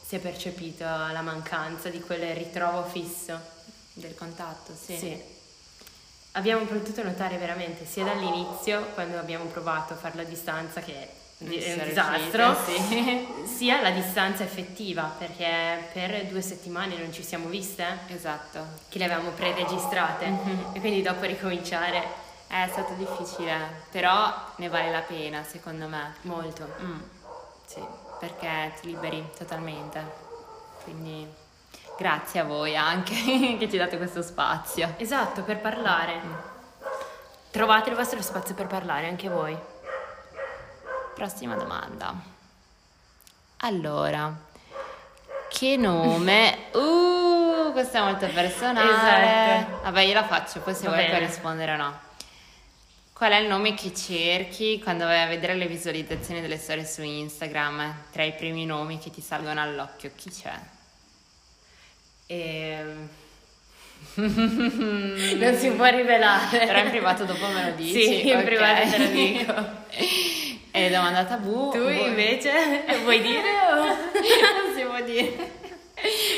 si 0.05 0.15
è 0.15 0.19
percepito 0.19 0.83
la 0.85 1.21
mancanza 1.21 1.89
di 1.89 1.99
quel 2.01 2.33
ritrovo 2.35 2.83
fisso. 2.85 3.55
Del 3.93 4.13
contatto, 4.15 4.73
sì. 4.79 4.95
Sì. 4.97 5.35
Abbiamo 6.33 6.63
potuto 6.65 7.03
notare 7.03 7.37
veramente 7.37 7.83
sia 7.85 8.03
dall'inizio, 8.03 8.85
quando 8.93 9.17
abbiamo 9.17 9.45
provato 9.45 9.93
a 9.93 9.95
farlo 9.97 10.21
a 10.21 10.25
distanza, 10.25 10.81
che 10.81 11.09
è 11.39 11.73
un 11.73 11.83
disastro, 11.87 12.55
riuscite, 12.65 13.27
sia 13.45 13.81
la 13.81 13.91
distanza 13.91 14.43
effettiva, 14.43 15.03
perché 15.17 15.87
per 15.93 16.25
due 16.25 16.41
settimane 16.41 16.97
non 16.97 17.11
ci 17.13 17.23
siamo 17.23 17.47
viste, 17.47 17.85
Esatto. 18.07 18.65
che 18.89 18.97
le 18.97 19.05
avevamo 19.05 19.29
pre-registrate, 19.31 20.25
Mhm. 20.27 20.69
e 20.73 20.79
quindi 20.79 21.01
dopo 21.01 21.25
ricominciare 21.25 22.25
È 22.49 22.65
stato 22.71 22.93
difficile, 22.93 23.83
però 23.91 24.33
ne 24.55 24.69
vale 24.69 24.89
la 24.89 25.01
pena 25.01 25.43
secondo 25.43 25.85
me. 25.87 26.15
molto. 26.21 26.65
Mm. 26.81 26.99
Sì, 27.65 27.83
perché 28.21 28.71
ti 28.79 28.87
liberi 28.87 29.21
totalmente. 29.37 30.01
Quindi 30.85 31.27
grazie 31.97 32.39
a 32.39 32.43
voi 32.45 32.77
anche 32.77 33.13
che 33.59 33.67
ci 33.69 33.75
date 33.75 33.97
questo 33.97 34.21
spazio. 34.21 34.93
Esatto, 34.95 35.41
per 35.43 35.57
parlare. 35.59 36.21
Trovate 37.51 37.89
il 37.89 37.97
vostro 37.97 38.21
spazio 38.21 38.55
per 38.55 38.67
parlare 38.67 39.07
anche 39.09 39.27
voi. 39.27 39.57
Prossima 41.17 41.55
domanda. 41.55 42.13
Allora, 43.61 44.37
che 45.49 45.75
nome? 45.75 46.65
Uh, 46.73 47.71
questa 47.71 47.97
è 47.97 48.03
molto 48.03 48.27
personale. 48.27 49.63
Esatto. 49.63 49.79
Vabbè, 49.81 50.01
io 50.01 50.13
la 50.13 50.25
faccio, 50.25 50.59
poi 50.59 50.75
se 50.75 50.87
Va 50.87 50.93
vuoi 50.93 51.07
puoi 51.07 51.17
rispondere 51.17 51.73
o 51.73 51.75
no. 51.75 51.99
Qual 53.13 53.31
è 53.31 53.37
il 53.37 53.47
nome 53.47 53.73
che 53.73 53.95
cerchi 53.95 54.79
quando 54.79 55.05
vai 55.05 55.23
a 55.23 55.25
vedere 55.25 55.55
le 55.55 55.65
visualizzazioni 55.65 56.39
delle 56.39 56.59
storie 56.59 56.85
su 56.85 57.01
Instagram? 57.01 57.95
Tra 58.11 58.21
i 58.21 58.33
primi 58.33 58.67
nomi 58.67 58.99
che 58.99 59.09
ti 59.09 59.21
salgono 59.21 59.59
all'occhio, 59.59 60.11
chi 60.15 60.29
c'è? 60.29 60.53
Ehm, 62.27 63.09
non 64.13 65.55
si 65.57 65.71
può 65.71 65.85
rivelare. 65.85 66.59
Però 66.59 66.77
in 66.77 66.89
privato 66.91 67.25
dopo 67.25 67.47
me 67.47 67.71
lo 67.71 67.75
dici. 67.75 68.03
Sì, 68.03 68.29
in 68.29 68.43
privato 68.43 68.87
te 68.87 68.97
lo 68.99 69.07
dico. 69.07 70.45
E 70.85 70.89
domanda 70.89 71.23
tabù. 71.25 71.71
Tu 71.71 71.79
vuoi- 71.79 72.05
invece 72.07 72.83
vuoi 73.03 73.21
dire 73.23 73.49
o... 73.71 73.85
non 73.85 74.75
si 74.75 74.81
può 74.83 75.01
dire. 75.01 75.55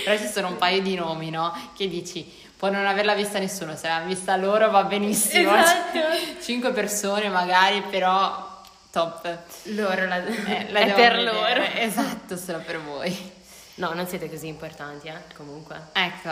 Però 0.05 0.17
ci 0.17 0.27
sono 0.27 0.48
un 0.48 0.58
paio 0.58 0.81
di 0.81 0.96
nomi, 0.96 1.29
no? 1.29 1.53
Che 1.75 1.88
dici, 1.88 2.24
può 2.55 2.69
non 2.69 2.86
averla 2.86 3.13
vista 3.13 3.39
nessuno, 3.39 3.75
se 3.75 3.88
l'ha 3.88 4.00
vista 4.00 4.36
loro 4.38 4.69
va 4.72 4.84
benissimo. 4.84 5.53
Esatto. 5.55 6.00
Cinque 6.41 6.72
persone 6.72 7.27
magari, 7.29 7.81
però 7.89 8.62
top. 8.91 9.38
Loro 9.63 10.08
la... 10.08 10.24
Eh, 10.25 10.67
la 10.72 10.79
è 10.79 10.93
per 10.93 11.15
vedere. 11.15 11.24
loro. 11.24 11.62
Esatto, 11.75 12.38
solo 12.38 12.60
per 12.65 12.79
voi. 12.81 13.38
No, 13.75 13.93
non 13.93 14.08
siete 14.08 14.29
così 14.29 14.48
importanti, 14.48 15.08
eh, 15.08 15.13
comunque. 15.38 15.77
Ecco, 15.93 16.29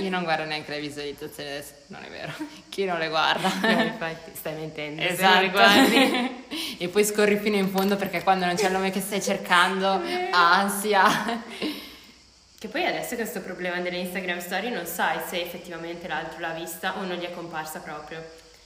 io 0.00 0.10
non 0.10 0.24
guardo 0.24 0.44
neanche 0.44 0.72
le 0.72 0.80
visualizzazioni 0.80 1.48
adesso, 1.48 1.72
non 1.86 2.02
è 2.02 2.08
vero. 2.10 2.32
Chi 2.68 2.84
non 2.84 2.98
le 2.98 3.08
guarda? 3.08 3.48
No, 3.62 3.80
infatti, 3.82 4.32
stai 4.34 4.54
mentendo. 4.54 5.00
se 5.00 5.06
non 5.06 5.14
Esatto. 5.16 5.40
li 5.40 5.50
guardi. 5.50 6.44
E 6.82 6.88
poi 6.88 7.04
scorri 7.04 7.36
fino 7.36 7.56
in 7.56 7.68
fondo 7.68 7.96
perché 7.96 8.22
quando 8.22 8.46
non 8.46 8.54
c'è 8.54 8.68
il 8.68 8.72
nome 8.72 8.90
che 8.90 9.02
stai 9.02 9.20
cercando, 9.20 10.00
ansia. 10.30 11.42
Che 12.58 12.68
poi 12.68 12.86
adesso 12.86 13.16
questo 13.16 13.42
problema 13.42 13.78
delle 13.80 13.98
Instagram 13.98 14.38
story 14.38 14.70
non 14.70 14.86
sai 14.86 15.18
se 15.28 15.42
effettivamente 15.42 16.08
l'altro 16.08 16.38
l'ha 16.38 16.54
vista 16.54 16.96
o 16.96 17.04
non 17.04 17.18
gli 17.18 17.24
è 17.24 17.34
comparsa 17.34 17.80
proprio. 17.80 18.24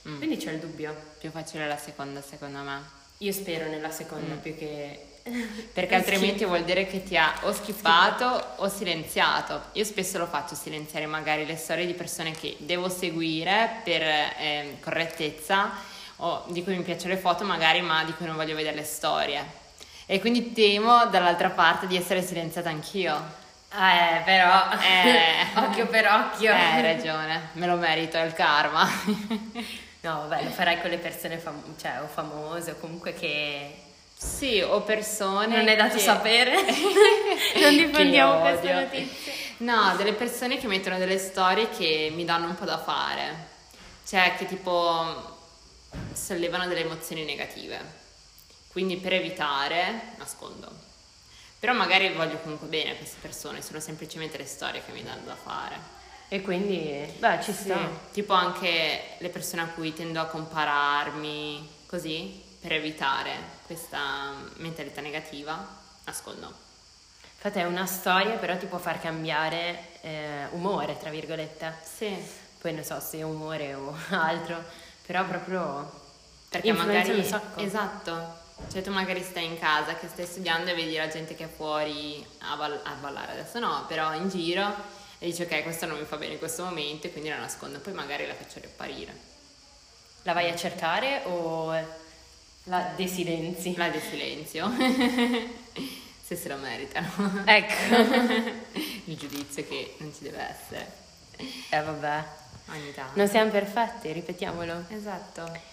Mm. 0.09 0.18
Quindi 0.18 0.37
c'è 0.37 0.52
il 0.52 0.61
dubbio. 0.61 0.94
Più 1.18 1.33
facile 1.33 1.66
la 1.66 1.76
seconda, 1.76 2.23
secondo 2.23 2.59
me. 2.59 2.83
Io 3.18 3.33
spero 3.33 3.68
nella 3.68 3.90
seconda 3.90 4.35
Mm. 4.35 4.38
più 4.38 4.56
che... 4.56 5.06
Perché 5.75 5.97
altrimenti 5.97 6.44
vuol 6.44 6.62
dire 6.62 6.87
che 6.87 7.02
ti 7.02 7.16
ha 7.16 7.35
o 7.42 7.52
skippato 7.52 8.26
o 8.59 8.68
silenziato. 8.68 9.61
Io 9.73 9.83
spesso 9.83 10.18
lo 10.18 10.26
faccio 10.26 10.54
silenziare 10.54 11.06
magari 11.06 11.44
le 11.47 11.56
storie 11.56 11.85
di 11.85 11.94
persone 11.94 12.30
che 12.30 12.59
devo 12.61 12.88
seguire 12.88 13.80
per 13.83 14.02
ehm, 14.38 14.78
correttezza 14.78 15.92
o 16.16 16.44
di 16.49 16.62
cui 16.62 16.76
mi 16.76 16.83
piacciono 16.83 17.14
le 17.14 17.21
foto 17.21 17.44
magari 17.44 17.80
ma 17.80 18.04
di 18.04 18.12
cui 18.12 18.26
non 18.26 18.37
voglio 18.37 18.54
vedere 18.54 18.76
le 18.76 18.85
storie. 18.85 19.62
E 20.06 20.21
quindi 20.21 20.52
temo 20.52 21.06
dall'altra 21.06 21.50
parte 21.50 21.87
di 21.87 21.97
essere 21.97 22.23
silenziata 22.23 22.68
anch'io. 22.68 23.42
Eh, 23.73 24.21
però... 24.25 24.71
Eh. 24.80 25.47
occhio 25.61 25.87
per 25.87 26.06
occhio. 26.06 26.52
Eh, 26.52 26.54
hai 26.54 26.83
ragione, 26.83 27.49
me 27.54 27.66
lo 27.66 27.76
merito, 27.76 28.16
è 28.16 28.23
il 28.25 28.33
karma. 28.33 28.88
No, 30.04 30.26
vabbè, 30.28 30.44
lo 30.44 30.50
farai 30.50 30.83
con 30.83 30.90
le 30.90 30.99
persone 30.99 31.38
fam- 31.38 31.78
cioè, 31.80 31.99
o 32.02 32.06
famose 32.06 32.73
o 32.73 32.76
comunque 32.78 33.14
che... 33.14 33.75
sì, 34.14 34.61
o 34.61 34.83
persone 34.83 35.56
Non 35.56 35.66
è 35.66 35.76
dato 35.76 35.94
che- 35.94 36.02
sapere. 36.02 36.52
non 37.59 37.75
diffondiamo 37.75 38.40
queste 38.40 38.71
notizie. 38.71 39.33
No, 39.59 39.94
delle 39.97 40.12
persone 40.12 40.59
che 40.59 40.66
mettono 40.66 40.99
delle 40.99 41.16
storie 41.16 41.71
che 41.71 42.12
mi 42.14 42.26
danno 42.26 42.49
un 42.49 42.54
po' 42.54 42.66
da 42.66 42.76
fare. 42.76 43.47
Cioè, 44.06 44.35
che 44.37 44.44
tipo 44.44 45.34
sollevano 46.12 46.66
delle 46.66 46.80
emozioni 46.80 47.24
negative. 47.24 48.02
Quindi 48.68 48.96
per 48.96 49.12
evitare, 49.12 50.14
nascondo. 50.16 50.70
Però 51.59 51.72
magari 51.72 52.12
voglio 52.12 52.38
comunque 52.38 52.66
bene 52.68 52.90
a 52.92 52.96
queste 52.96 53.16
persone, 53.20 53.62
sono 53.62 53.80
semplicemente 53.80 54.37
le 54.37 54.46
storie 54.46 54.85
che 54.85 54.92
mi 54.92 55.02
danno 55.02 55.24
da 55.24 55.37
fare. 55.37 55.78
E 56.28 56.42
quindi, 56.42 57.07
beh, 57.18 57.40
ci 57.42 57.52
Sì, 57.52 57.62
sta. 57.64 57.88
tipo 58.12 58.33
anche 58.33 59.16
le 59.18 59.28
persone 59.28 59.62
a 59.62 59.66
cui 59.66 59.92
tendo 59.94 60.20
a 60.20 60.26
compararmi, 60.26 61.68
così, 61.87 62.42
per 62.61 62.72
evitare 62.72 63.33
questa 63.66 64.33
mentalità 64.57 65.00
negativa, 65.00 65.66
nascondo. 66.04 66.52
Infatti 67.37 67.59
è 67.59 67.64
una 67.64 67.87
storia, 67.87 68.37
però 68.37 68.57
ti 68.57 68.66
può 68.66 68.78
far 68.78 69.00
cambiare 69.00 70.00
eh, 70.00 70.46
umore, 70.52 70.96
tra 70.98 71.11
virgolette. 71.11 71.74
Sì, 71.83 72.14
Poi 72.61 72.72
non 72.72 72.83
so 72.85 72.98
se 73.00 73.18
è 73.18 73.22
umore 73.22 73.74
o 73.74 73.94
altro, 74.11 74.62
però 75.06 75.24
proprio 75.26 75.90
perché 76.48 76.68
influenza 76.68 76.92
magari 76.92 77.18
un 77.18 77.24
sacco. 77.24 77.60
esatto. 77.60 78.42
Cioè 78.70 78.82
tu 78.82 78.90
magari 78.92 79.22
stai 79.22 79.44
in 79.44 79.58
casa 79.58 79.94
che 79.96 80.06
stai 80.08 80.26
studiando 80.26 80.70
e 80.70 80.74
vedi 80.74 80.94
la 80.94 81.08
gente 81.08 81.34
che 81.34 81.44
è 81.44 81.48
fuori 81.48 82.24
a, 82.38 82.56
ball- 82.56 82.80
a 82.82 82.92
ballare, 82.92 83.32
adesso 83.32 83.58
no, 83.58 83.84
però 83.88 84.14
in 84.14 84.28
giro 84.28 84.72
e 85.18 85.26
dici 85.26 85.42
ok, 85.42 85.62
questo 85.62 85.86
non 85.86 85.98
mi 85.98 86.04
fa 86.04 86.16
bene 86.16 86.34
in 86.34 86.38
questo 86.38 86.64
momento 86.64 87.06
e 87.06 87.12
quindi 87.12 87.28
la 87.28 87.38
nascondo, 87.38 87.78
poi 87.80 87.92
magari 87.92 88.26
la 88.26 88.34
faccio 88.34 88.60
riapparire. 88.60 89.32
La 90.22 90.32
vai 90.32 90.48
a 90.50 90.56
cercare 90.56 91.22
o 91.24 91.72
la 92.64 92.92
desilenzi? 92.96 93.74
La 93.76 93.88
di 93.88 94.00
silenzio. 94.00 94.70
Se 96.24 96.36
se 96.36 96.48
lo 96.48 96.56
meritano. 96.56 97.42
Ecco. 97.44 97.94
Il 99.04 99.18
giudizio 99.18 99.66
che 99.68 99.96
non 99.98 100.10
ci 100.14 100.22
deve 100.22 100.40
essere 100.40 101.02
eh 101.70 101.80
vabbè, 101.80 102.24
ogni 102.70 102.92
tanto. 102.92 103.12
non 103.18 103.29
siamo 103.29 103.50
perfetti, 103.50 104.12
ripetiamolo. 104.12 104.85
Esatto. 104.88 105.72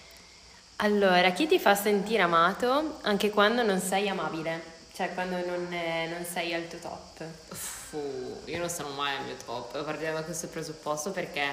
Allora, 0.76 1.30
chi 1.30 1.46
ti 1.46 1.58
fa 1.58 1.74
sentire 1.74 2.22
amato 2.22 2.98
anche 3.02 3.30
quando 3.30 3.62
non 3.62 3.80
sei 3.80 4.08
amabile? 4.08 4.70
Cioè 4.94 5.14
quando 5.14 5.36
non, 5.46 5.72
eh, 5.72 6.06
non 6.08 6.24
sei 6.24 6.52
al 6.52 6.66
tuo 6.68 6.78
top? 6.78 7.24
Fu, 7.54 8.42
io 8.44 8.58
non 8.58 8.68
sono 8.68 8.90
mai 8.90 9.16
al 9.16 9.24
mio 9.24 9.36
top, 9.44 9.82
partiamo 9.84 10.18
da 10.18 10.24
questo 10.24 10.48
presupposto 10.48 11.12
perché 11.12 11.44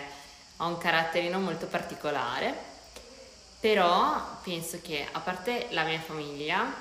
ho 0.57 0.67
un 0.67 0.77
caratterino 0.77 1.39
molto 1.39 1.67
particolare, 1.67 2.53
però 3.59 4.39
penso 4.43 4.79
che 4.81 5.07
a 5.09 5.19
parte 5.19 5.67
la 5.69 5.83
mia 5.83 5.99
famiglia 5.99 6.73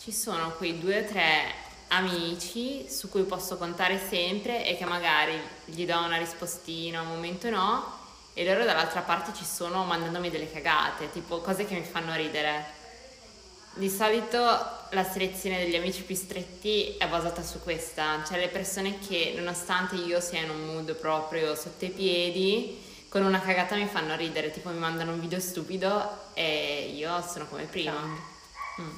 ci 0.00 0.12
sono 0.12 0.52
quei 0.52 0.78
due 0.78 1.04
o 1.04 1.04
tre 1.04 1.52
amici 1.88 2.88
su 2.88 3.08
cui 3.08 3.22
posso 3.22 3.56
contare 3.56 3.98
sempre 3.98 4.66
e 4.66 4.76
che 4.76 4.84
magari 4.84 5.40
gli 5.64 5.86
do 5.86 5.98
una 5.98 6.16
rispostina, 6.16 7.00
un 7.00 7.08
momento 7.08 7.48
no, 7.50 7.96
e 8.34 8.44
loro 8.44 8.64
dall'altra 8.64 9.00
parte 9.00 9.32
ci 9.34 9.44
sono 9.44 9.84
mandandomi 9.84 10.30
delle 10.30 10.50
cagate, 10.50 11.10
tipo 11.10 11.40
cose 11.40 11.64
che 11.64 11.74
mi 11.74 11.84
fanno 11.84 12.14
ridere. 12.14 12.76
Di 13.74 13.88
solito 13.88 14.36
la 14.90 15.04
selezione 15.04 15.58
degli 15.58 15.76
amici 15.76 16.02
più 16.02 16.14
stretti 16.14 16.96
è 16.96 17.06
basata 17.06 17.42
su 17.42 17.60
questa, 17.62 18.22
cioè 18.26 18.38
le 18.38 18.48
persone 18.48 18.98
che 18.98 19.34
nonostante 19.36 19.96
io 19.96 20.20
sia 20.20 20.40
in 20.40 20.50
un 20.50 20.66
mood 20.66 20.94
proprio 20.94 21.54
sotto 21.54 21.84
i 21.84 21.90
piedi, 21.90 22.84
con 23.08 23.24
una 23.24 23.40
cagata 23.40 23.74
mi 23.74 23.86
fanno 23.86 24.16
ridere, 24.16 24.50
tipo 24.50 24.68
mi 24.68 24.78
mandano 24.78 25.12
un 25.12 25.20
video 25.20 25.40
stupido 25.40 26.32
e 26.34 26.92
io 26.94 27.22
sono 27.22 27.46
come 27.46 27.64
prima. 27.64 28.00
Mm, 28.80 28.90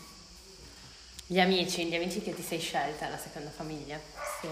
Gli 1.31 1.38
amici, 1.38 1.85
gli 1.85 1.95
amici 1.95 2.21
che 2.23 2.35
ti 2.35 2.43
sei 2.43 2.59
scelta, 2.59 3.09
la 3.09 3.16
seconda 3.16 3.51
famiglia. 3.51 4.01
sì. 4.40 4.49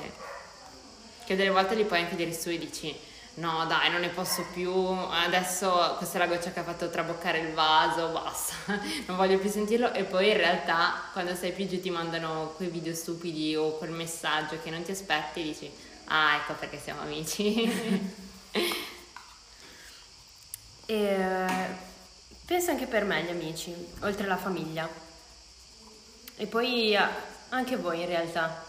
Che 1.24 1.34
delle 1.34 1.50
volte 1.50 1.74
li 1.74 1.82
puoi 1.84 2.02
anche 2.02 2.14
dire 2.14 2.32
su 2.32 2.50
e 2.50 2.56
dici 2.56 2.96
no 3.34 3.66
dai 3.66 3.90
non 3.90 4.00
ne 4.00 4.10
posso 4.10 4.46
più, 4.52 4.70
adesso 4.70 5.96
questa 5.96 6.18
è 6.18 6.20
la 6.20 6.32
goccia 6.32 6.52
che 6.52 6.60
ha 6.60 6.62
fatto 6.62 6.88
traboccare 6.88 7.40
il 7.40 7.52
vaso, 7.52 8.10
basta, 8.10 8.54
non 9.06 9.16
voglio 9.16 9.38
più 9.38 9.50
sentirlo 9.50 9.92
e 9.92 10.04
poi 10.04 10.28
in 10.28 10.36
realtà 10.36 11.02
quando 11.10 11.34
sei 11.34 11.50
più 11.50 11.66
giù 11.66 11.80
ti 11.80 11.90
mandano 11.90 12.52
quei 12.54 12.68
video 12.68 12.94
stupidi 12.94 13.56
o 13.56 13.76
quel 13.76 13.90
messaggio 13.90 14.60
che 14.62 14.70
non 14.70 14.82
ti 14.84 14.92
aspetti 14.92 15.40
e 15.40 15.42
dici 15.42 15.70
ah 16.04 16.36
ecco 16.36 16.52
perché 16.52 16.78
siamo 16.78 17.00
amici. 17.00 18.16
E 20.90 20.94
eh, 20.94 21.46
penso 22.46 22.70
anche 22.70 22.86
per 22.86 23.04
me 23.04 23.22
gli 23.22 23.30
amici, 23.30 23.74
oltre 24.00 24.24
alla 24.24 24.38
famiglia. 24.38 25.07
E 26.38 26.46
poi 26.46 26.94
eh, 26.94 27.00
anche 27.50 27.76
voi 27.76 28.00
in 28.00 28.06
realtà, 28.06 28.64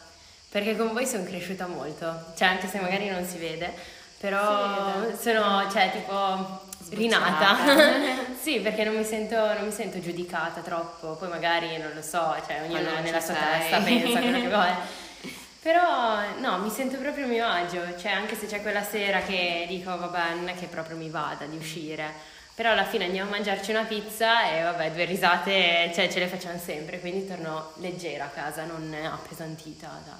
perché 0.49 0.75
con 0.75 0.91
voi 0.91 1.05
sono 1.05 1.23
cresciuta 1.23 1.67
molto, 1.67 2.25
cioè 2.35 2.47
anche 2.47 2.67
se 2.67 2.79
magari 2.79 3.09
non 3.09 3.23
si 3.23 3.37
vede, 3.37 3.71
però 4.17 4.99
vede. 4.99 5.17
sono, 5.17 5.69
cioè 5.71 5.91
tipo 5.91 6.67
rinata. 6.89 7.55
sì, 8.41 8.59
perché 8.59 8.83
non 8.83 8.95
mi, 8.95 9.03
sento, 9.03 9.35
non 9.35 9.65
mi 9.65 9.71
sento 9.71 9.99
giudicata 9.99 10.61
troppo, 10.61 11.13
poi 11.13 11.29
magari 11.29 11.77
non 11.77 11.91
lo 11.93 12.01
so, 12.01 12.35
cioè 12.47 12.61
ognuno 12.63 12.99
nella 13.01 13.21
sua 13.21 13.35
sei. 13.35 13.59
testa 13.59 13.79
pensa 13.81 14.19
quello 14.19 14.39
che 14.41 14.47
vuole. 14.47 14.75
Però 15.61 16.21
no, 16.39 16.57
mi 16.59 16.69
sento 16.69 16.97
proprio 16.97 17.25
a 17.25 17.27
mio 17.27 17.45
agio, 17.47 17.81
cioè 17.99 18.13
anche 18.13 18.35
se 18.35 18.47
c'è 18.47 18.61
quella 18.61 18.81
sera 18.81 19.19
che 19.19 19.65
dico 19.67 19.95
vabbè 19.95 20.33
non 20.35 20.47
è 20.47 20.55
che 20.55 20.67
proprio 20.67 20.97
mi 20.97 21.09
vada 21.09 21.45
di 21.45 21.57
uscire, 21.57 22.13
Però 22.59 22.71
alla 22.71 22.83
fine 22.83 23.05
andiamo 23.05 23.29
a 23.29 23.35
mangiarci 23.35 23.71
una 23.71 23.85
pizza 23.85 24.51
e 24.51 24.61
vabbè, 24.63 24.91
due 24.91 25.05
risate 25.05 25.93
cioè, 25.95 26.09
ce 26.11 26.19
le 26.19 26.27
facciamo 26.27 26.59
sempre, 26.59 26.99
quindi 26.99 27.25
torno 27.25 27.71
leggera 27.75 28.25
a 28.25 28.27
casa, 28.27 28.65
non 28.65 28.93
appesantita 28.93 29.87
da 30.03 30.17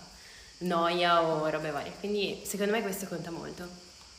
noia 0.60 1.21
o 1.21 1.49
robe 1.49 1.69
varie. 1.69 1.91
Quindi 1.99 2.41
secondo 2.45 2.71
me 2.71 2.82
questo 2.82 3.08
conta 3.08 3.30
molto. 3.30 3.67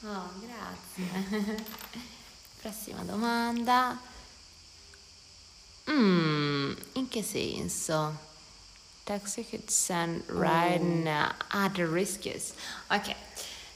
Oh, 0.04 0.32
grazie. 0.38 1.64
Prossima 2.60 3.00
domanda. 3.04 3.98
Mm, 5.90 6.74
in 6.92 7.08
che 7.08 7.22
senso? 7.22 8.18
Taxi 9.02 9.48
could 9.48 9.70
send 9.70 10.24
right 10.26 10.78
oh. 10.78 10.84
now. 10.84 11.32
Ah, 11.52 11.70
the 11.70 11.86
riskiest. 11.86 12.52
Ok, 12.88 13.14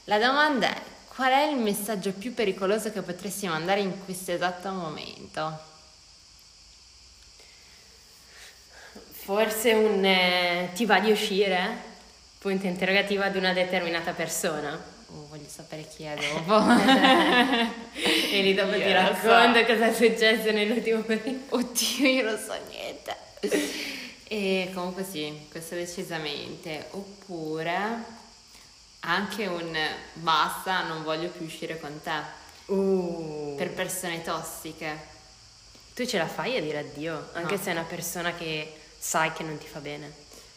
la 0.03 0.19
domanda 0.19 0.71
è 0.71 0.94
qual 1.15 1.31
è 1.31 1.43
il 1.43 1.57
messaggio 1.57 2.11
più 2.11 2.33
pericoloso 2.33 2.91
che 2.91 3.01
potresti 3.01 3.47
mandare 3.47 3.79
in 3.79 4.03
questo 4.03 4.33
esatto 4.33 4.69
momento? 4.71 5.73
Forse 9.11 9.73
un 9.73 10.03
eh, 10.03 10.71
ti 10.75 10.85
va 10.85 10.99
di 10.99 11.11
uscire? 11.11 11.93
Punto 12.37 12.67
interrogativo 12.67 13.23
ad 13.23 13.37
una 13.37 13.53
determinata 13.53 14.11
persona. 14.11 14.77
Oh, 15.07 15.27
voglio 15.29 15.47
sapere 15.47 15.87
chi 15.87 16.03
è 16.03 16.15
dopo. 16.45 16.81
e 18.31 18.41
lì 18.41 18.53
dopo 18.53 18.75
io 18.75 18.83
ti 18.83 18.91
racconto 18.91 19.59
so. 19.59 19.65
cosa 19.65 19.87
è 19.87 19.93
successo 19.93 20.51
nell'ultimo 20.51 21.01
periodo. 21.01 21.55
Oddio, 21.55 22.07
io 22.07 22.23
non 22.23 22.37
so 22.37 22.53
niente. 22.69 23.15
E 24.27 24.69
comunque 24.73 25.05
sì, 25.05 25.47
questo 25.49 25.75
decisamente. 25.75 26.87
Oppure 26.91 28.23
anche 29.05 29.47
un 29.47 29.77
basta, 30.13 30.83
non 30.83 31.03
voglio 31.03 31.29
più 31.29 31.45
uscire 31.45 31.79
con 31.79 31.99
te. 32.01 32.43
Uh. 32.65 33.55
Per 33.57 33.71
persone 33.71 34.21
tossiche. 34.21 35.13
Tu 35.93 36.05
ce 36.05 36.17
la 36.17 36.27
fai 36.27 36.57
a 36.57 36.61
dire 36.61 36.79
addio, 36.79 37.29
anche 37.33 37.55
no. 37.55 37.61
se 37.61 37.69
è 37.69 37.71
una 37.71 37.83
persona 37.83 38.33
che 38.33 38.75
sai 38.97 39.31
che 39.31 39.43
non 39.43 39.57
ti 39.57 39.67
fa 39.67 39.79
bene. 39.79 40.11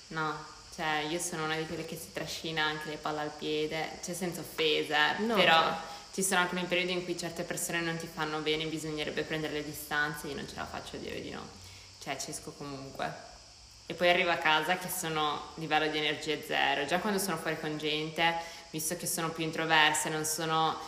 No, 0.09 0.35
cioè, 0.75 1.07
io 1.09 1.19
sono 1.21 1.45
una 1.45 1.57
di 1.57 1.67
quelle 1.67 1.85
che 1.85 1.97
si 1.97 2.13
trascina 2.13 2.65
anche 2.65 2.89
le 2.89 2.97
palle 2.97 3.21
al 3.21 3.31
piede, 3.37 3.99
cioè 4.03 4.15
senza 4.15 4.41
offese, 4.41 5.19
no, 5.19 5.35
però 5.35 5.61
cioè. 5.61 5.75
ci 6.15 6.23
sono 6.25 6.41
alcuni 6.41 6.65
periodi 6.65 6.93
in 6.93 7.05
cui 7.05 7.17
certe 7.17 7.45
persone 7.45 7.81
non 7.81 7.97
ti 7.99 8.09
fanno 8.13 8.41
bene, 8.41 8.65
bisognerebbe 8.67 9.23
prendere 9.23 9.53
le 9.53 9.65
distanze, 9.65 10.27
io 10.27 10.35
non 10.35 10.49
ce 10.49 10.57
la 10.57 10.67
faccio 10.67 10.97
a 10.97 10.99
dire 10.99 11.21
di 11.21 11.31
no. 11.31 11.43
Cioè, 12.01 12.17
ci 12.17 12.31
esco 12.31 12.53
comunque. 12.53 13.13
E 13.91 13.95
poi 13.95 14.11
arrivo 14.11 14.31
a 14.31 14.37
casa 14.37 14.77
che 14.77 14.89
sono 14.89 15.53
livello 15.55 15.89
di 15.89 15.99
energia 15.99 16.37
zero. 16.47 16.85
Già 16.85 16.99
quando 16.99 17.19
sono 17.19 17.39
fuori 17.39 17.59
con 17.59 17.79
gente, 17.79 18.35
visto 18.71 18.97
che 18.97 19.07
sono 19.07 19.31
più 19.31 19.45
introversa, 19.45 20.11
non 20.11 20.25
sono 20.25 20.79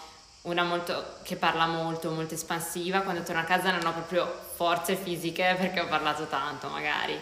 una 0.42 0.62
molto, 0.62 1.16
che 1.22 1.36
parla 1.36 1.66
molto, 1.66 2.10
molto 2.10 2.34
espansiva, 2.34 3.00
quando 3.00 3.22
torno 3.22 3.40
a 3.40 3.44
casa 3.44 3.70
non 3.70 3.86
ho 3.86 3.92
proprio 3.92 4.30
forze 4.54 4.96
fisiche 4.96 5.56
perché 5.58 5.80
ho 5.80 5.86
parlato 5.86 6.26
tanto 6.26 6.68
magari 6.68 7.20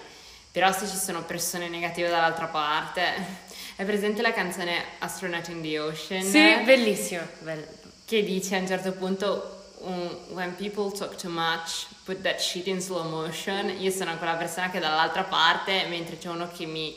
però 0.50 0.72
se 0.72 0.88
ci 0.88 0.96
sono 0.96 1.22
persone 1.22 1.68
negative 1.68 2.08
dall'altra 2.08 2.46
parte, 2.46 3.02
è 3.76 3.84
presente 3.84 4.22
la 4.22 4.32
canzone 4.32 4.82
Astronaut 4.98 5.46
in 5.48 5.62
the 5.62 5.78
Ocean? 5.78 6.22
Sì, 6.22 6.64
bellissima. 6.64 7.24
Bell- 7.38 7.66
che 8.04 8.24
dice 8.24 8.56
a 8.56 8.58
un 8.58 8.66
certo 8.66 8.92
punto 8.92 9.56
when 10.30 10.56
people 10.56 10.90
talk 10.90 11.14
too 11.14 11.30
much, 11.30 11.86
put 12.08 12.22
that 12.22 12.40
shit 12.40 12.66
in 12.68 12.80
slow 12.80 13.06
motion. 13.06 13.68
Io 13.68 13.90
sono 13.90 14.16
quella 14.16 14.36
persona 14.36 14.70
che 14.70 14.78
dall'altra 14.78 15.24
parte, 15.24 15.84
mentre 15.88 16.16
c'è 16.16 16.30
uno 16.30 16.48
che 16.50 16.64
mi 16.64 16.96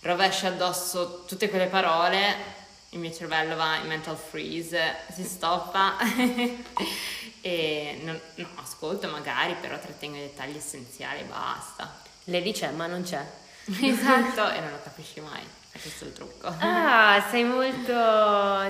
rovescia 0.00 0.48
addosso 0.48 1.24
tutte 1.26 1.48
quelle 1.48 1.68
parole, 1.68 2.60
il 2.90 2.98
mio 2.98 3.10
cervello 3.10 3.56
va 3.56 3.76
in 3.76 3.86
mental 3.86 4.14
freeze, 4.14 4.96
si 5.10 5.24
stoppa 5.24 5.96
e 7.40 8.00
non, 8.02 8.20
no, 8.34 8.48
ascolto 8.56 9.08
magari, 9.08 9.54
però 9.58 9.78
trattengo 9.78 10.18
i 10.18 10.20
dettagli 10.20 10.56
essenziali 10.56 11.20
e 11.20 11.24
basta. 11.24 12.00
Lady 12.24 12.52
c'è 12.52 12.72
ma 12.72 12.86
non 12.86 13.02
c'è. 13.02 13.24
Esatto, 13.80 14.50
e 14.50 14.60
non 14.60 14.70
lo 14.70 14.80
capisci 14.82 15.20
mai. 15.20 15.40
È 15.70 15.80
questo 15.80 16.04
il 16.04 16.12
trucco. 16.12 16.54
Ah, 16.58 17.24
sei 17.30 17.44
molto, 17.44 17.90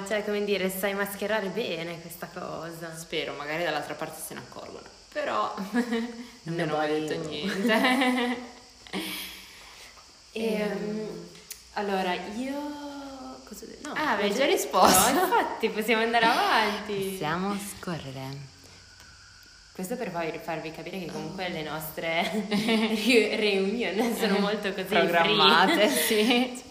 cioè 0.07 0.23
come 0.25 0.45
dire, 0.45 0.71
sai 0.71 0.95
mascherare 0.95 1.49
bene 1.49 2.01
questa 2.01 2.29
cosa. 2.33 2.97
Spero, 2.97 3.33
magari 3.33 3.65
dall'altra 3.65 3.95
parte 3.95 4.21
se 4.25 4.35
ne 4.35 4.41
accorgono. 4.47 5.01
Però 5.13 5.55
non 5.71 6.55
mi 6.55 6.63
hanno 6.63 6.77
mai 6.77 7.01
detto 7.01 7.29
niente. 7.29 8.37
e, 10.33 10.63
um, 10.63 11.29
allora, 11.75 12.15
io... 12.15 12.81
Cosa 13.47 13.67
no, 13.83 13.93
ah, 13.93 14.13
avevi 14.13 14.35
già 14.35 14.47
risposto. 14.47 15.13
No, 15.13 15.25
infatti, 15.25 15.69
possiamo 15.69 16.03
andare 16.03 16.25
avanti. 16.25 16.95
Possiamo 16.95 17.57
scorrere. 17.59 18.51
Questo 19.73 19.97
per 19.97 20.11
farvi 20.43 20.71
capire 20.71 20.99
che 20.99 21.07
comunque 21.07 21.49
le 21.49 21.63
nostre 21.63 22.47
reunion 22.51 24.15
sono 24.15 24.39
molto 24.39 24.71
così 24.73 24.85
programmate, 24.85 25.89
sì. 25.89 26.63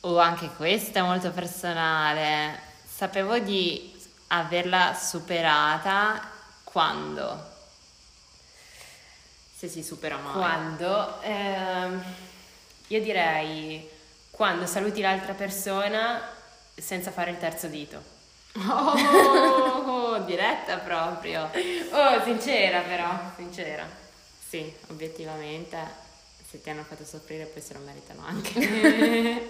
O 0.00 0.18
anche 0.18 0.48
questa 0.56 1.00
è 1.00 1.02
molto 1.02 1.30
personale. 1.30 2.58
Sapevo 2.86 3.38
di 3.38 3.92
averla 4.28 4.94
superata 4.94 6.29
quando? 6.70 7.48
Se 9.56 9.68
si 9.68 9.82
supera 9.82 10.16
mai. 10.16 10.32
Quando? 10.32 11.20
Eh, 11.22 11.88
io 12.88 13.00
direi 13.00 13.88
quando 14.30 14.66
saluti 14.66 15.00
l'altra 15.00 15.34
persona 15.34 16.22
senza 16.74 17.10
fare 17.10 17.30
il 17.30 17.38
terzo 17.38 17.66
dito. 17.66 18.02
Oh, 18.54 20.18
diretta 20.24 20.78
proprio. 20.78 21.50
Oh, 21.90 22.22
sincera 22.24 22.80
però, 22.80 23.06
sincera. 23.36 23.86
Sì, 24.48 24.72
obiettivamente, 24.88 25.76
se 26.48 26.60
ti 26.60 26.70
hanno 26.70 26.82
fatto 26.82 27.04
soffrire 27.04 27.44
poi 27.44 27.62
se 27.62 27.74
lo 27.74 27.80
meritano 27.80 28.24
anche. 28.24 29.46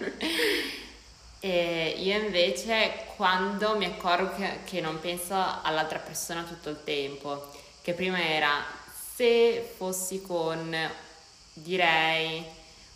e 1.40 1.94
io 1.98 2.18
invece 2.18 3.06
quando 3.16 3.76
mi 3.76 3.86
accorgo 3.86 4.34
che, 4.36 4.60
che 4.64 4.80
non 4.80 5.00
penso 5.00 5.34
all'altra 5.34 5.98
persona 5.98 6.42
tutto 6.42 6.68
il 6.68 6.84
tempo, 6.84 7.50
che 7.80 7.94
prima 7.94 8.22
era 8.22 8.62
se 9.14 9.72
fossi 9.76 10.20
con, 10.22 10.76
direi, 11.54 12.44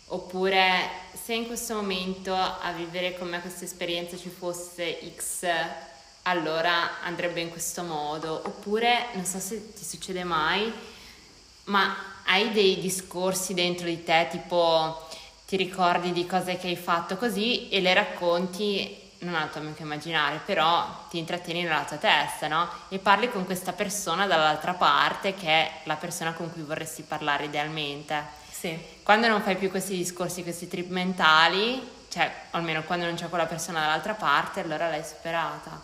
oppure 0.07 0.89
se 1.13 1.33
in 1.33 1.47
questo 1.47 1.73
momento 1.73 2.35
a 2.35 2.71
vivere 2.71 3.17
con 3.17 3.27
me 3.27 3.41
questa 3.41 3.65
esperienza 3.65 4.15
ci 4.15 4.29
fosse 4.29 4.99
X 5.15 5.47
allora 6.27 7.01
andrebbe 7.01 7.41
in 7.41 7.49
questo 7.49 7.83
modo. 7.83 8.41
Oppure, 8.45 9.07
non 9.13 9.25
so 9.25 9.39
se 9.39 9.73
ti 9.73 9.83
succede 9.83 10.23
mai, 10.23 10.71
ma 11.65 11.95
hai 12.25 12.51
dei 12.51 12.79
discorsi 12.79 13.53
dentro 13.53 13.85
di 13.87 14.03
te, 14.03 14.27
tipo 14.29 15.07
ti 15.45 15.57
ricordi 15.57 16.11
di 16.11 16.25
cose 16.25 16.57
che 16.57 16.67
hai 16.67 16.75
fatto 16.75 17.17
così 17.17 17.69
e 17.69 17.79
le 17.79 17.93
racconti, 17.93 19.03
non 19.19 19.35
al 19.35 19.51
tuo 19.51 19.61
amico 19.61 19.83
immaginario, 19.83 20.41
però 20.45 21.05
ti 21.09 21.19
intrattieni 21.19 21.63
nella 21.63 21.85
tua 21.85 21.97
testa, 21.97 22.47
no? 22.47 22.67
E 22.89 22.97
parli 22.97 23.29
con 23.29 23.45
questa 23.45 23.71
persona 23.73 24.25
dall'altra 24.25 24.73
parte 24.73 25.35
che 25.35 25.47
è 25.47 25.71
la 25.83 25.95
persona 25.95 26.33
con 26.33 26.51
cui 26.51 26.63
vorresti 26.63 27.03
parlare 27.03 27.45
idealmente. 27.45 28.23
Sì. 28.51 28.77
Quando 29.03 29.27
non 29.27 29.41
fai 29.41 29.55
più 29.55 29.69
questi 29.69 29.95
discorsi, 29.95 30.41
questi 30.41 30.67
trip 30.67 30.89
mentali, 30.89 31.93
cioè 32.09 32.31
almeno 32.51 32.83
quando 32.83 33.05
non 33.05 33.15
c'è 33.15 33.29
quella 33.29 33.45
persona 33.45 33.81
dall'altra 33.81 34.13
parte, 34.13 34.61
allora 34.61 34.89
l'hai 34.89 35.03
superata. 35.03 35.79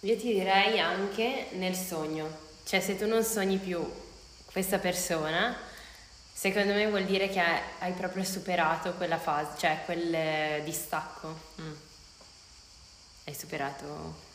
Io 0.00 0.16
ti 0.16 0.32
direi 0.32 0.80
anche 0.80 1.48
nel 1.52 1.74
sogno, 1.74 2.30
cioè 2.64 2.80
se 2.80 2.96
tu 2.96 3.06
non 3.06 3.22
sogni 3.22 3.58
più 3.58 3.86
questa 4.50 4.78
persona, 4.78 5.54
secondo 6.40 6.72
me 6.72 6.86
vuol 6.86 7.04
dire 7.04 7.28
che 7.28 7.38
hai 7.80 7.92
proprio 7.92 8.24
superato 8.24 8.94
quella 8.94 9.18
fase, 9.18 9.58
cioè 9.58 9.82
quel 9.84 10.14
eh, 10.14 10.62
distacco. 10.64 11.38
Mm. 11.60 11.72
Hai 13.26 13.34
superato 13.34 14.28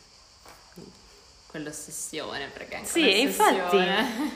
quell'ossessione 1.48 2.48
perché 2.48 2.76
anche 2.76 2.90
sì 2.90 3.22
infatti 3.22 3.78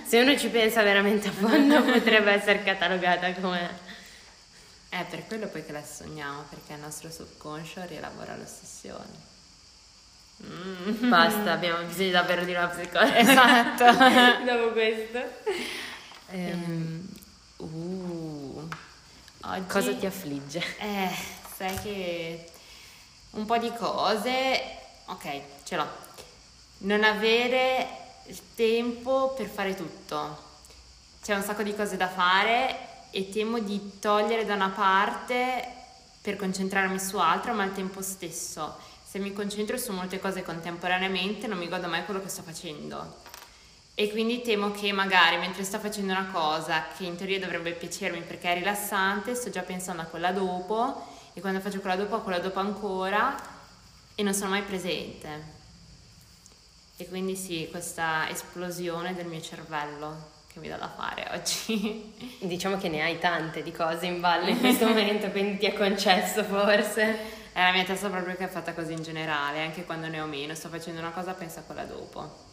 se 0.08 0.22
uno 0.22 0.38
ci 0.38 0.48
pensa 0.48 0.82
veramente 0.84 1.28
a 1.28 1.32
fondo 1.32 1.84
potrebbe 1.92 2.32
essere 2.32 2.64
catalogata 2.64 3.34
come 3.34 3.78
è 4.88 5.04
per 5.04 5.28
quello 5.28 5.48
poi 5.48 5.66
che 5.66 5.74
la 5.74 5.84
sogniamo 5.84 6.46
perché 6.50 6.74
il 6.74 6.80
nostro 6.80 7.12
subconscio 7.12 7.86
rielabora 7.86 8.38
l'ossessione 8.38 9.28
Mm. 10.42 11.10
Basta, 11.10 11.52
abbiamo 11.52 11.84
bisogno 11.84 12.12
davvero 12.12 12.46
di 12.46 12.52
una 12.52 12.68
psicologa. 12.68 13.18
Esatto. 13.18 13.84
Dopo 14.46 14.72
questo. 14.72 15.20
Um, 16.30 17.19
uh, 17.64 18.68
oggi, 19.42 19.66
Cosa 19.68 19.94
ti 19.96 20.06
affligge? 20.06 20.64
Eh, 20.80 21.16
sai 21.56 21.80
che 21.82 22.52
un 23.32 23.46
po' 23.46 23.58
di 23.58 23.72
cose, 23.74 24.62
ok, 25.06 25.42
ce 25.64 25.76
l'ho. 25.76 25.88
Non 26.80 27.04
avere 27.04 27.88
il 28.26 28.40
tempo 28.56 29.34
per 29.36 29.48
fare 29.48 29.76
tutto. 29.76 30.48
C'è 31.22 31.36
un 31.36 31.44
sacco 31.44 31.64
di 31.64 31.76
cose 31.76 31.98
da 31.98 32.08
fare 32.08 32.88
e 33.12 33.30
temo 33.30 33.60
di 33.60 34.00
togliere 34.00 34.46
da 34.46 34.54
una 34.54 34.70
parte 34.70 35.78
per 36.22 36.36
concentrarmi 36.36 37.00
su 37.00 37.18
altro, 37.18 37.54
ma 37.54 37.64
al 37.64 37.74
tempo 37.74 38.02
stesso 38.02 38.88
se 39.10 39.18
mi 39.18 39.34
concentro 39.34 39.76
su 39.76 39.92
molte 39.92 40.20
cose 40.20 40.44
contemporaneamente 40.44 41.48
non 41.48 41.58
mi 41.58 41.68
godo 41.68 41.88
mai 41.88 42.06
quello 42.06 42.22
che 42.22 42.30
sto 42.30 42.44
facendo. 42.44 43.16
E 44.00 44.10
quindi 44.12 44.42
temo 44.42 44.72
che 44.72 44.94
magari 44.94 45.36
mentre 45.36 45.66
sto 45.66 45.78
facendo 45.78 46.14
una 46.14 46.30
cosa 46.32 46.86
che 46.96 47.04
in 47.04 47.18
teoria 47.18 47.38
dovrebbe 47.38 47.74
piacermi 47.74 48.22
perché 48.22 48.54
è 48.54 48.54
rilassante, 48.54 49.36
sto 49.36 49.50
già 49.50 49.62
pensando 49.62 50.02
a 50.02 50.06
quella 50.06 50.32
dopo 50.32 51.06
e 51.34 51.42
quando 51.42 51.60
faccio 51.60 51.82
quella 51.82 51.98
dopo 51.98 52.16
a 52.16 52.22
quella 52.22 52.40
dopo 52.40 52.60
ancora 52.60 53.36
e 54.16 54.24
non 54.24 54.34
sono 54.34 54.52
mai 54.52 54.62
presente. 54.62 55.28
E 56.96 57.10
quindi 57.10 57.36
sì, 57.36 57.68
questa 57.70 58.30
esplosione 58.30 59.14
del 59.14 59.26
mio 59.26 59.42
cervello 59.42 60.30
che 60.48 60.60
mi 60.60 60.70
dà 60.70 60.78
da 60.78 60.88
fare 60.88 61.28
oggi. 61.34 62.14
Diciamo 62.40 62.78
che 62.78 62.88
ne 62.88 63.02
hai 63.02 63.20
tante 63.20 63.62
di 63.62 63.74
cose 63.74 64.06
in 64.06 64.22
ballo 64.22 64.48
in 64.48 64.62
questo 64.62 64.88
momento, 64.88 65.30
quindi 65.30 65.58
ti 65.58 65.66
è 65.66 65.74
concesso 65.74 66.46
forse. 66.46 67.18
È 67.52 67.62
la 67.62 67.74
mia 67.74 67.84
testa 67.84 68.08
proprio 68.08 68.38
che 68.38 68.46
è 68.46 68.48
fatta 68.48 68.72
così 68.74 68.94
in 68.94 69.04
generale, 69.04 69.62
anche 69.62 69.84
quando 69.84 70.08
ne 70.08 70.22
ho 70.22 70.26
meno, 70.26 70.56
sto 70.56 70.70
facendo 70.70 71.02
una 71.02 71.12
cosa, 71.12 71.34
penso 71.34 71.60
a 71.60 71.64
quella 71.64 71.84
dopo. 71.84 72.49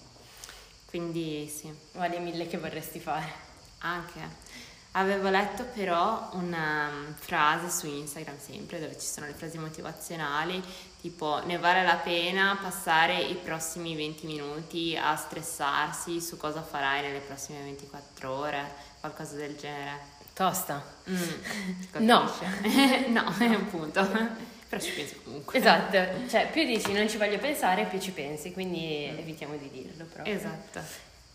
Quindi 0.87 1.49
sì. 1.49 1.73
Quali 1.93 2.19
mille 2.19 2.47
che 2.47 2.59
vorresti 2.59 3.01
fare? 3.01 3.45
Anche. 3.79 4.55
Avevo 4.93 5.29
letto 5.29 5.65
però 5.65 6.31
una 6.33 6.89
um, 6.89 7.15
frase 7.15 7.69
su 7.69 7.87
Instagram 7.87 8.39
sempre 8.39 8.81
dove 8.81 8.99
ci 8.99 9.07
sono 9.07 9.27
le 9.27 9.35
frasi 9.35 9.59
motivazionali 9.59 10.63
tipo 11.07 11.41
ne 11.45 11.59
vale 11.59 11.85
la 11.85 11.97
pena 11.97 12.59
passare 12.61 13.21
i 13.21 13.35
prossimi 13.35 13.95
20 13.95 14.27
minuti 14.27 14.99
a 15.01 15.15
stressarsi 15.15 16.21
su 16.21 16.37
cosa 16.37 16.63
farai 16.63 17.03
nelle 17.03 17.21
prossime 17.21 17.63
24 17.63 18.29
ore, 18.33 18.75
qualcosa 18.99 19.37
del 19.37 19.55
genere. 19.57 20.15
Tosta. 20.33 20.83
Mm, 21.09 22.05
no. 22.05 22.31
no, 23.09 23.35
appunto. 23.39 24.56
Però 24.69 24.83
ci 24.83 24.91
penso 24.93 25.15
comunque. 25.23 25.59
Esatto, 25.59 26.29
cioè 26.29 26.49
più 26.51 26.65
dici 26.65 26.93
non 26.93 27.09
ci 27.09 27.17
voglio 27.17 27.39
pensare, 27.39 27.85
più 27.85 28.01
ci 28.01 28.11
pensi, 28.11 28.53
quindi 28.53 29.09
mm. 29.11 29.19
evitiamo 29.19 29.57
di 29.57 29.71
dirlo 29.71 30.05
proprio. 30.05 30.35
Esatto. 30.35 30.81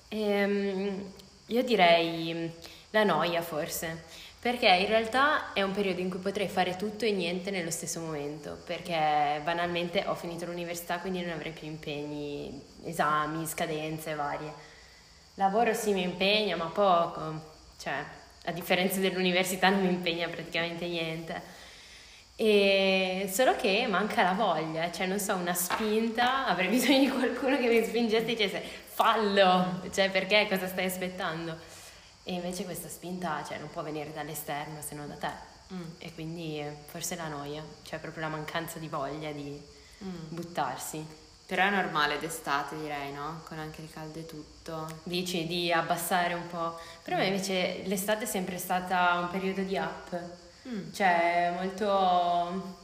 Ehm, 0.09 1.13
io 1.47 1.63
direi 1.63 2.51
la 2.89 3.03
noia 3.03 3.41
forse, 3.41 4.03
perché 4.39 4.67
in 4.67 4.87
realtà 4.87 5.53
è 5.53 5.61
un 5.61 5.71
periodo 5.71 6.01
in 6.01 6.09
cui 6.09 6.19
potrei 6.19 6.49
fare 6.49 6.75
tutto 6.75 7.05
e 7.05 7.11
niente 7.11 7.51
nello 7.51 7.71
stesso 7.71 8.01
momento, 8.01 8.57
perché 8.65 9.39
banalmente 9.43 10.03
ho 10.07 10.15
finito 10.15 10.45
l'università 10.45 10.99
quindi 10.99 11.21
non 11.21 11.31
avrei 11.31 11.53
più 11.53 11.67
impegni, 11.67 12.61
esami, 12.83 13.45
scadenze 13.45 14.15
varie. 14.15 14.69
Lavoro 15.35 15.73
sì 15.73 15.93
mi 15.93 16.03
impegna, 16.03 16.57
ma 16.57 16.65
poco, 16.65 17.53
cioè 17.79 18.03
a 18.45 18.51
differenza 18.51 18.99
dell'università 18.99 19.69
non 19.69 19.81
mi 19.81 19.93
impegna 19.93 20.27
praticamente 20.27 20.85
niente. 20.87 21.59
E 22.43 23.29
solo 23.31 23.55
che 23.55 23.85
manca 23.87 24.23
la 24.23 24.33
voglia, 24.33 24.91
cioè 24.91 25.05
non 25.05 25.19
so, 25.19 25.35
una 25.35 25.53
spinta, 25.53 26.47
avrei 26.47 26.69
bisogno 26.73 26.97
di 27.01 27.09
qualcuno 27.09 27.55
che 27.55 27.67
mi 27.67 27.85
spingesse 27.85 28.23
e 28.23 28.25
dicesse 28.25 28.63
fallo, 28.87 29.79
cioè 29.91 30.09
perché 30.09 30.47
cosa 30.49 30.67
stai 30.67 30.85
aspettando? 30.85 31.55
E 32.23 32.33
invece 32.33 32.63
questa 32.63 32.89
spinta 32.89 33.43
cioè, 33.47 33.59
non 33.59 33.69
può 33.69 33.83
venire 33.83 34.11
dall'esterno 34.11 34.81
se 34.81 34.95
non 34.95 35.07
da 35.07 35.17
te. 35.17 35.75
Mm. 35.75 35.83
E 35.99 36.13
quindi 36.15 36.59
eh, 36.59 36.75
forse 36.87 37.15
la 37.15 37.27
noia, 37.27 37.63
cioè 37.83 37.99
proprio 37.99 38.23
la 38.23 38.29
mancanza 38.29 38.79
di 38.79 38.87
voglia 38.87 39.29
di 39.29 39.61
mm. 40.03 40.15
buttarsi. 40.29 41.05
Però 41.45 41.63
è 41.63 41.69
normale 41.69 42.17
d'estate 42.17 42.75
direi, 42.75 43.13
no? 43.13 43.43
Con 43.47 43.59
anche 43.59 43.83
il 43.83 43.91
caldo 43.93 44.17
e 44.17 44.25
tutto. 44.25 44.87
Dici 45.03 45.45
di 45.45 45.71
abbassare 45.71 46.33
un 46.33 46.47
po'. 46.47 46.79
Però 47.03 47.17
mm. 47.17 47.21
invece 47.21 47.83
l'estate 47.83 48.23
è 48.23 48.27
sempre 48.27 48.57
stata 48.57 49.19
un 49.19 49.29
periodo 49.29 49.61
di 49.61 49.77
up. 49.77 50.39
Mm. 50.67 50.91
Cioè 50.91 51.53
molto 51.55 52.79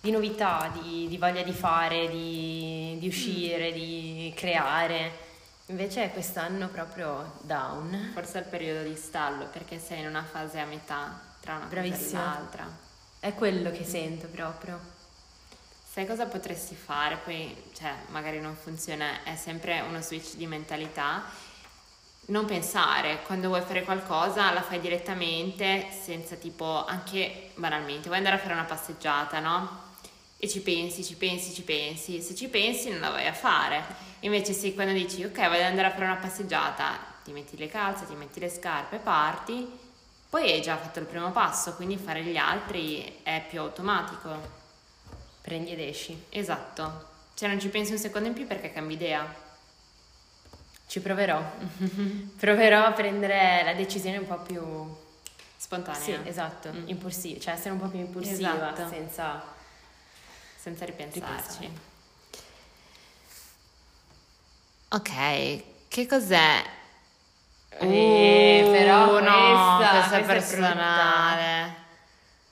di 0.00 0.10
novità, 0.10 0.70
di, 0.72 1.06
di 1.08 1.18
voglia 1.18 1.42
di 1.42 1.52
fare, 1.52 2.08
di, 2.08 2.96
di 2.98 3.06
uscire, 3.08 3.70
mm. 3.70 3.74
di 3.74 4.32
creare. 4.36 5.26
Invece 5.66 6.10
quest'anno 6.10 6.68
proprio 6.68 7.34
down. 7.42 8.10
Forse 8.14 8.38
è 8.38 8.42
il 8.42 8.48
periodo 8.48 8.88
di 8.88 8.96
stallo 8.96 9.46
perché 9.46 9.78
sei 9.78 10.00
in 10.00 10.06
una 10.06 10.24
fase 10.24 10.60
a 10.60 10.64
metà 10.64 11.20
tra 11.40 11.56
una 11.56 11.66
Bravissima. 11.66 11.98
cosa 11.98 12.16
e 12.16 12.22
l'altra. 12.22 12.78
È 13.20 13.34
quello 13.34 13.70
che 13.70 13.84
sento 13.84 14.28
proprio. 14.28 14.96
Sai 15.90 16.06
cosa 16.06 16.26
potresti 16.26 16.74
fare? 16.74 17.16
Poi, 17.16 17.54
cioè, 17.74 17.92
magari 18.08 18.40
non 18.40 18.54
funziona, 18.54 19.24
è 19.24 19.34
sempre 19.36 19.80
uno 19.80 20.00
switch 20.00 20.36
di 20.36 20.46
mentalità. 20.46 21.24
Non 22.28 22.44
pensare, 22.44 23.22
quando 23.24 23.48
vuoi 23.48 23.62
fare 23.62 23.84
qualcosa 23.84 24.52
la 24.52 24.62
fai 24.62 24.80
direttamente 24.80 25.86
senza 25.90 26.36
tipo, 26.36 26.84
anche 26.84 27.50
banalmente, 27.54 28.06
vuoi 28.06 28.18
andare 28.18 28.36
a 28.36 28.38
fare 28.38 28.52
una 28.52 28.64
passeggiata, 28.64 29.40
no? 29.40 29.86
E 30.36 30.48
ci 30.48 30.60
pensi, 30.60 31.02
ci 31.02 31.16
pensi, 31.16 31.52
ci 31.52 31.62
pensi. 31.62 32.20
Se 32.20 32.34
ci 32.34 32.48
pensi 32.48 32.90
non 32.90 33.00
la 33.00 33.10
vai 33.10 33.26
a 33.26 33.32
fare 33.32 34.06
Invece 34.20 34.52
sì, 34.52 34.74
quando 34.74 34.92
dici 34.92 35.22
ok, 35.24 35.48
voglio 35.48 35.64
andare 35.64 35.86
a 35.86 35.90
fare 35.90 36.04
una 36.04 36.16
passeggiata, 36.16 36.98
ti 37.22 37.30
metti 37.30 37.56
le 37.56 37.68
calze, 37.68 38.04
ti 38.06 38.14
metti 38.14 38.40
le 38.40 38.48
scarpe, 38.48 38.98
parti, 38.98 39.70
poi 40.28 40.50
hai 40.50 40.60
già 40.60 40.76
fatto 40.76 40.98
il 40.98 41.06
primo 41.06 41.30
passo, 41.30 41.74
quindi 41.74 41.96
fare 41.96 42.24
gli 42.24 42.36
altri 42.36 43.20
è 43.22 43.44
più 43.48 43.60
automatico. 43.60 44.56
Prendi 45.40 45.70
ed 45.70 45.80
esci. 45.80 46.24
Esatto. 46.30 47.06
Cioè 47.34 47.48
non 47.48 47.60
ci 47.60 47.68
pensi 47.68 47.92
un 47.92 47.98
secondo 47.98 48.26
in 48.26 48.34
più 48.34 48.46
perché 48.46 48.72
cambi 48.72 48.94
idea. 48.94 49.46
Ci 50.88 51.00
proverò. 51.00 51.40
proverò 52.36 52.84
a 52.84 52.92
prendere 52.92 53.62
la 53.62 53.74
decisione 53.74 54.16
un 54.16 54.26
po' 54.26 54.38
più 54.38 54.60
spontanea. 55.56 56.00
Sì, 56.00 56.18
esatto, 56.24 56.72
mm. 56.72 56.88
impulsiva, 56.88 57.38
cioè 57.38 57.54
essere 57.54 57.70
un 57.70 57.78
po' 57.78 57.86
più 57.86 58.00
impulsiva 58.00 58.56
esatto. 58.56 58.88
senza 58.88 59.56
senza 60.68 60.84
ripensarci. 60.84 61.58
ripensare. 61.60 61.86
Ok, 64.90 65.62
che 65.88 66.06
cos'è? 66.06 66.62
Eh, 67.80 68.62
uh, 68.64 68.70
però 68.70 69.20
no, 69.20 69.76
questa, 69.76 69.90
questa 69.90 70.16
è 70.16 70.24
personale. 70.24 71.74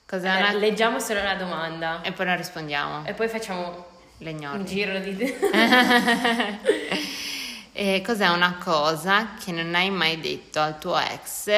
Cos'è 0.07 0.29
allora, 0.29 0.51
una... 0.51 0.59
Leggiamo 0.59 1.01
solo 1.01 1.23
la 1.23 1.35
domanda. 1.35 2.03
E 2.03 2.13
poi 2.13 2.27
non 2.27 2.37
rispondiamo. 2.37 3.07
E 3.07 3.15
poi 3.15 3.29
facciamo 3.29 3.87
un 4.19 4.65
giro 4.65 4.99
di... 5.01 5.17
e 7.79 8.01
cos'è 8.01 8.29
una 8.29 8.57
cosa 8.57 9.35
che 9.35 9.53
non 9.53 9.75
hai 9.75 9.91
mai 9.91 10.19
detto 10.19 10.61
al 10.61 10.79
tuo 10.79 10.99
ex, 10.99 11.51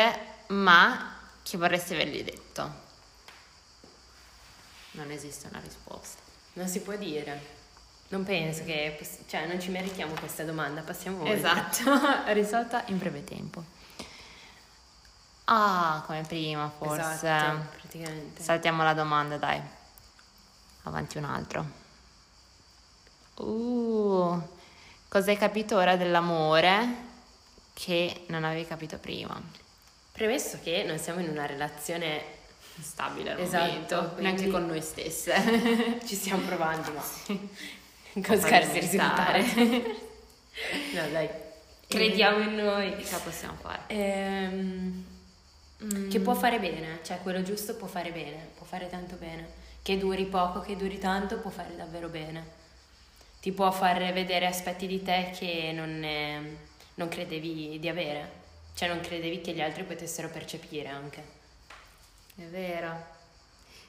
ma 0.49 1.15
che 1.45 1.57
vorresti 1.57 1.95
avergli 1.95 2.25
detto? 2.25 2.73
Non 4.93 5.13
esiste 5.13 5.47
una 5.47 5.61
risposta. 5.61 6.21
Non 6.55 6.67
si 6.67 6.81
può 6.81 6.97
dire. 6.97 7.57
Non 8.09 8.25
penso 8.25 8.65
che, 8.65 8.99
cioè 9.29 9.47
non 9.47 9.61
ci 9.61 9.71
meritiamo 9.71 10.15
questa 10.15 10.43
domanda, 10.43 10.81
passiamo 10.81 11.21
oltre. 11.21 11.35
Esatto, 11.35 11.83
risolta 12.33 12.83
in 12.87 12.99
breve 12.99 13.23
tempo. 13.23 13.63
Ah, 15.45 16.03
come 16.05 16.23
prima 16.23 16.69
forse. 16.69 17.13
Esatto, 17.13 17.69
praticamente. 17.79 18.43
Saltiamo 18.43 18.83
la 18.83 18.95
domanda, 18.95 19.37
dai. 19.37 19.63
Avanti 20.83 21.17
un 21.17 21.25
altro. 21.25 21.67
Uh, 23.37 24.57
cosa 25.09 25.31
hai 25.31 25.37
capito 25.37 25.77
ora 25.77 25.97
dell'amore 25.97 27.07
che 27.73 28.25
non 28.27 28.45
avevi 28.45 28.67
capito 28.67 28.99
prima? 28.99 29.41
Premesso 30.13 30.59
che 30.63 30.85
non 30.85 30.99
siamo 30.99 31.21
in 31.21 31.29
una 31.29 31.47
relazione 31.47 32.37
stabile 32.81 33.33
al 33.33 33.41
esatto, 33.41 33.67
momento, 33.67 34.15
neanche 34.19 34.49
con 34.49 34.67
noi 34.67 34.83
stesse. 34.83 36.01
Ci 36.05 36.15
stiamo 36.15 36.45
provando, 36.45 36.93
ma 36.93 37.03
con 38.23 38.41
scarsi 38.41 38.81
risultati. 38.81 39.57
no, 40.95 41.09
dai, 41.11 41.29
crediamo 41.87 42.43
in 42.43 42.57
noi. 42.57 43.05
Ce 43.05 43.13
la 43.13 43.19
possiamo 43.19 43.57
fare. 43.61 43.83
Ehm, 43.87 45.05
mm. 45.85 46.11
Che 46.11 46.21
può 46.21 46.35
fare 46.35 46.59
bene, 46.59 46.99
cioè 47.03 47.21
quello 47.23 47.43
giusto 47.43 47.77
può 47.77 47.87
fare 47.87 48.11
bene, 48.11 48.51
può 48.57 48.67
fare 48.67 48.89
tanto 48.89 49.17
bene. 49.17 49.67
Che 49.83 49.97
duri 49.97 50.25
poco, 50.27 50.61
che 50.61 50.77
duri 50.77 50.99
tanto, 50.99 51.39
può 51.39 51.51
fare 51.51 51.75
davvero 51.77 52.09
bene. 52.09 52.57
Ti 53.49 53.55
può 53.55 53.71
far 53.71 54.13
vedere 54.13 54.45
aspetti 54.45 54.87
di 54.87 55.03
te 55.03 55.31
che 55.35 55.73
non, 55.73 56.05
eh, 56.05 56.59
non 56.97 57.09
credevi 57.09 57.79
di 57.81 57.89
avere, 57.89 58.31
cioè 58.75 58.89
non 58.89 59.01
credevi 59.01 59.41
che 59.41 59.55
gli 59.55 59.63
altri 59.63 59.85
potessero 59.85 60.29
percepire 60.29 60.89
anche. 60.89 61.25
È 62.37 62.43
vero. 62.43 63.07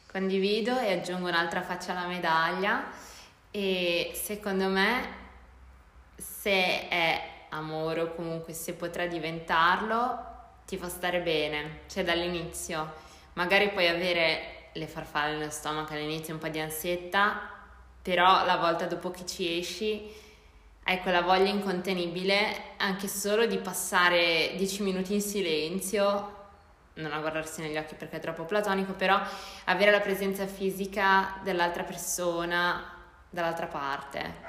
Condivido 0.09 0.79
e 0.79 0.93
aggiungo 0.93 1.27
un'altra 1.27 1.61
faccia 1.61 1.91
alla 1.91 2.07
medaglia 2.07 2.85
e 3.51 4.13
secondo 4.13 4.69
me 4.69 5.09
se 6.15 6.87
è 6.87 7.21
amore 7.49 7.99
o 7.99 8.15
comunque 8.15 8.53
se 8.53 8.75
potrà 8.75 9.07
diventarlo 9.07 10.25
ti 10.65 10.77
fa 10.77 10.87
stare 10.87 11.19
bene, 11.19 11.81
cioè 11.89 12.05
dall'inizio. 12.05 12.93
Magari 13.33 13.71
puoi 13.71 13.89
avere 13.89 14.69
le 14.71 14.87
farfalle 14.87 15.35
nello 15.35 15.51
stomaco 15.51 15.91
all'inizio, 15.91 16.33
un 16.33 16.39
po' 16.39 16.47
di 16.47 16.61
ansietta, 16.61 17.57
però 18.01 18.45
la 18.45 18.57
volta 18.57 18.85
dopo 18.85 19.11
che 19.11 19.25
ci 19.25 19.59
esci 19.59 20.27
hai 20.89 21.01
quella 21.01 21.21
voglia 21.21 21.49
incontenibile 21.49 22.73
anche 22.77 23.07
solo 23.07 23.45
di 23.45 23.57
passare 23.57 24.53
dieci 24.55 24.81
minuti 24.81 25.13
in 25.13 25.21
silenzio, 25.21 26.37
non 26.95 27.13
a 27.13 27.19
guardarsi 27.19 27.61
negli 27.61 27.77
occhi 27.77 27.93
perché 27.93 28.17
è 28.17 28.19
troppo 28.19 28.43
platonico, 28.43 28.93
però 28.93 29.21
avere 29.65 29.91
la 29.91 29.99
presenza 29.99 30.47
fisica 30.47 31.39
dell'altra 31.43 31.83
persona 31.83 32.91
dall'altra 33.29 33.67
parte. 33.67 34.47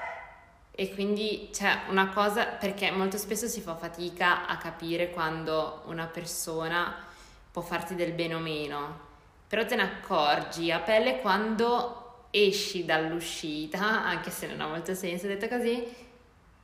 E 0.71 0.93
quindi 0.93 1.49
c'è 1.51 1.81
una 1.89 2.09
cosa, 2.09 2.45
perché 2.45 2.89
molto 2.89 3.17
spesso 3.17 3.47
si 3.47 3.61
fa 3.61 3.75
fatica 3.75 4.47
a 4.47 4.57
capire 4.57 5.11
quando 5.11 5.83
una 5.85 6.07
persona 6.07 7.05
può 7.51 7.61
farti 7.61 7.93
del 7.93 8.13
bene 8.13 8.33
o 8.33 8.39
meno, 8.39 8.99
però 9.47 9.63
te 9.63 9.75
ne 9.75 9.83
accorgi 9.83 10.71
a 10.71 10.79
pelle 10.79 11.19
quando 11.19 12.00
esci 12.31 12.85
dall'uscita, 12.85 13.79
anche 14.03 14.31
se 14.31 14.47
non 14.47 14.61
ha 14.61 14.67
molto 14.67 14.95
senso 14.95 15.27
detto 15.27 15.47
così, 15.47 15.83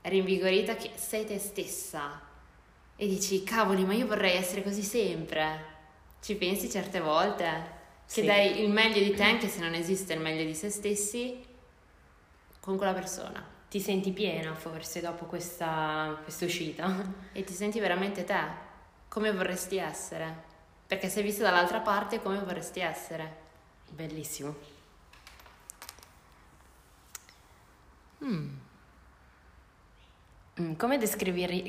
rinvigorita 0.02 0.76
che 0.76 0.92
sei 0.96 1.26
te 1.26 1.38
stessa 1.38 2.22
e 2.96 3.08
dici 3.08 3.44
cavoli 3.44 3.86
ma 3.86 3.94
io 3.94 4.08
vorrei 4.08 4.36
essere 4.36 4.64
così 4.64 4.82
sempre. 4.82 5.76
Ci 6.22 6.36
pensi 6.36 6.70
certe 6.70 7.00
volte? 7.00 7.76
Che 8.06 8.22
sì. 8.22 8.26
dai 8.26 8.62
il 8.62 8.70
meglio 8.70 9.04
di 9.04 9.14
te 9.14 9.24
anche 9.24 9.48
se 9.48 9.60
non 9.60 9.74
esiste 9.74 10.14
il 10.14 10.22
meglio 10.22 10.44
di 10.44 10.56
se 10.56 10.70
stessi 10.70 11.46
con 12.60 12.78
quella 12.78 12.94
persona 12.94 13.56
ti 13.70 13.82
senti 13.82 14.12
piena 14.12 14.54
forse 14.54 15.02
dopo 15.02 15.26
questa, 15.26 16.18
questa 16.24 16.46
uscita. 16.46 17.26
E 17.34 17.44
ti 17.44 17.54
senti 17.54 17.80
veramente 17.80 18.24
te, 18.24 18.40
come 19.08 19.32
vorresti 19.32 19.78
essere. 19.78 20.46
Perché 20.88 21.10
sei 21.10 21.24
vista 21.24 21.44
dall'altra 21.44 21.82
parte 21.82 22.22
come 22.22 22.40
vorresti 22.40 22.80
essere. 22.80 23.46
Bellissimo. 23.90 24.56
Mm. 28.24 28.50
mm 30.60 30.76
come, 30.76 30.98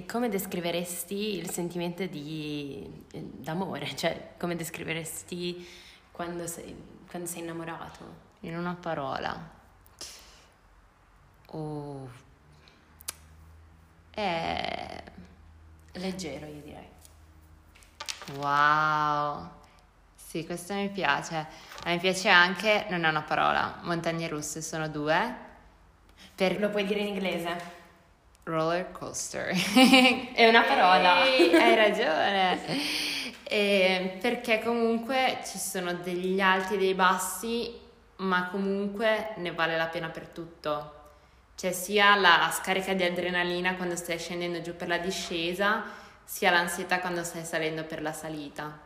come, 0.06 0.28
descriveresti 0.28 1.36
il 1.36 1.50
sentimento 1.50 2.06
di, 2.06 3.04
d'amore? 3.10 3.94
Cioè, 3.96 4.34
come 4.38 4.56
descriveresti 4.56 5.66
quando 6.10 6.46
sei, 6.46 6.74
quando 7.08 7.28
sei 7.28 7.40
innamorato? 7.42 8.26
In 8.40 8.56
una 8.56 8.74
parola 8.74 9.56
o 11.50 12.10
è 14.10 15.02
leggero, 15.92 16.46
io 16.46 16.60
direi. 16.60 16.88
Wow, 18.36 19.48
sì, 20.14 20.44
questo 20.44 20.74
mi 20.74 20.90
piace. 20.90 21.36
A 21.36 21.90
me 21.90 21.98
piace 21.98 22.28
anche, 22.28 22.86
non 22.90 23.04
è 23.04 23.08
una 23.08 23.22
parola, 23.22 23.78
montagne 23.82 24.28
russe 24.28 24.60
sono 24.60 24.88
due. 24.88 25.46
Per... 26.34 26.58
Lo 26.58 26.70
puoi 26.70 26.84
dire 26.84 27.00
in 27.00 27.08
inglese? 27.08 27.76
Roller 28.44 28.90
coaster. 28.92 29.54
è 30.34 30.48
una 30.48 30.62
parola. 30.62 31.24
Ehi, 31.24 31.54
hai 31.54 31.74
ragione. 31.74 32.60
E 33.44 34.18
perché 34.20 34.60
comunque 34.62 35.38
ci 35.46 35.58
sono 35.58 35.94
degli 35.94 36.40
alti 36.40 36.74
e 36.74 36.78
dei 36.78 36.94
bassi, 36.94 37.72
ma 38.16 38.48
comunque 38.50 39.32
ne 39.36 39.52
vale 39.52 39.76
la 39.76 39.86
pena 39.86 40.08
per 40.08 40.28
tutto 40.28 40.96
c'è 41.58 41.72
sia 41.72 42.14
la 42.14 42.48
scarica 42.52 42.94
di 42.94 43.02
adrenalina 43.02 43.74
quando 43.74 43.96
stai 43.96 44.16
scendendo 44.16 44.60
giù 44.60 44.76
per 44.76 44.86
la 44.86 44.98
discesa, 44.98 45.82
sia 46.22 46.52
l'ansietà 46.52 47.00
quando 47.00 47.24
stai 47.24 47.44
salendo 47.44 47.82
per 47.82 48.00
la 48.00 48.12
salita. 48.12 48.78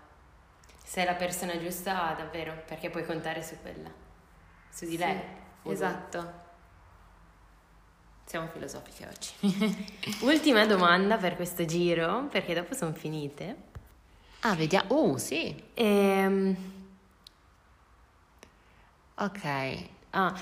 Sei 0.83 1.05
la 1.05 1.13
persona 1.13 1.61
giusta 1.61 2.15
davvero, 2.17 2.63
perché 2.67 2.89
puoi 2.89 3.05
contare 3.05 3.43
su 3.43 3.61
quella, 3.61 3.91
su 4.71 4.87
di 4.87 4.93
sì, 4.93 4.97
lei. 4.97 5.21
Esatto. 5.65 6.42
Siamo 8.33 8.49
filosofiche 8.49 9.07
oggi. 9.07 9.85
Ultima 10.25 10.65
domanda 10.65 11.19
per 11.19 11.37
questo 11.37 11.67
giro, 11.67 12.29
perché 12.31 12.55
dopo 12.55 12.73
sono 12.73 12.95
finite. 12.95 13.57
Ah, 14.41 14.55
vediamo. 14.55 14.95
Oh, 14.95 15.19
sì. 15.19 15.55
Ehm... 15.75 16.57
Ok. 19.17 19.89
Ah, 20.13 20.35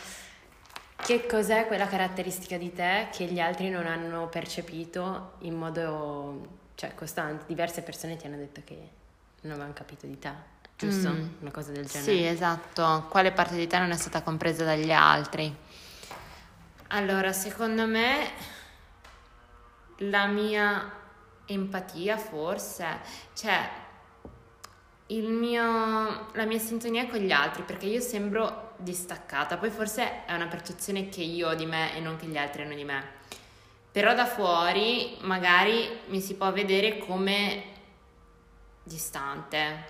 che 0.98 1.26
cos'è 1.26 1.66
quella 1.66 1.88
caratteristica 1.88 2.56
di 2.58 2.72
te 2.72 3.08
che 3.10 3.24
gli 3.24 3.40
altri 3.40 3.70
non 3.70 3.84
hanno 3.86 4.28
percepito 4.28 5.32
in 5.40 5.56
modo 5.56 6.58
cioè, 6.76 6.94
costante? 6.94 7.46
Diverse 7.48 7.82
persone 7.82 8.16
ti 8.16 8.24
hanno 8.24 8.36
detto 8.36 8.60
che 8.64 8.78
non 9.40 9.54
avevano 9.54 9.72
capito 9.72 10.06
di 10.06 10.16
te, 10.16 10.30
giusto? 10.78 11.08
Mm. 11.10 11.28
Una 11.40 11.50
cosa 11.50 11.72
del 11.72 11.86
genere. 11.86 12.12
Sì, 12.12 12.24
esatto. 12.24 13.06
Quale 13.08 13.32
parte 13.32 13.56
di 13.56 13.66
te 13.66 13.78
non 13.78 13.90
è 13.90 13.96
stata 13.96 14.22
compresa 14.22 14.62
dagli 14.62 14.92
altri? 14.92 15.52
Allora, 16.92 17.32
secondo 17.32 17.86
me 17.86 18.32
la 19.98 20.26
mia 20.26 20.92
empatia 21.46 22.16
forse, 22.16 22.98
cioè 23.32 23.70
mio, 25.06 25.62
la 26.32 26.44
mia 26.46 26.58
sintonia 26.58 27.06
con 27.06 27.20
gli 27.20 27.30
altri, 27.30 27.62
perché 27.62 27.86
io 27.86 28.00
sembro 28.00 28.72
distaccata, 28.78 29.56
poi 29.56 29.70
forse 29.70 30.24
è 30.24 30.34
una 30.34 30.48
percezione 30.48 31.08
che 31.08 31.22
io 31.22 31.50
ho 31.50 31.54
di 31.54 31.64
me 31.64 31.94
e 31.94 32.00
non 32.00 32.16
che 32.16 32.26
gli 32.26 32.36
altri 32.36 32.62
hanno 32.62 32.74
di 32.74 32.84
me. 32.84 33.04
Però 33.92 34.12
da 34.12 34.26
fuori 34.26 35.16
magari 35.20 36.00
mi 36.06 36.20
si 36.20 36.34
può 36.34 36.50
vedere 36.50 36.98
come 36.98 37.62
distante, 38.82 39.84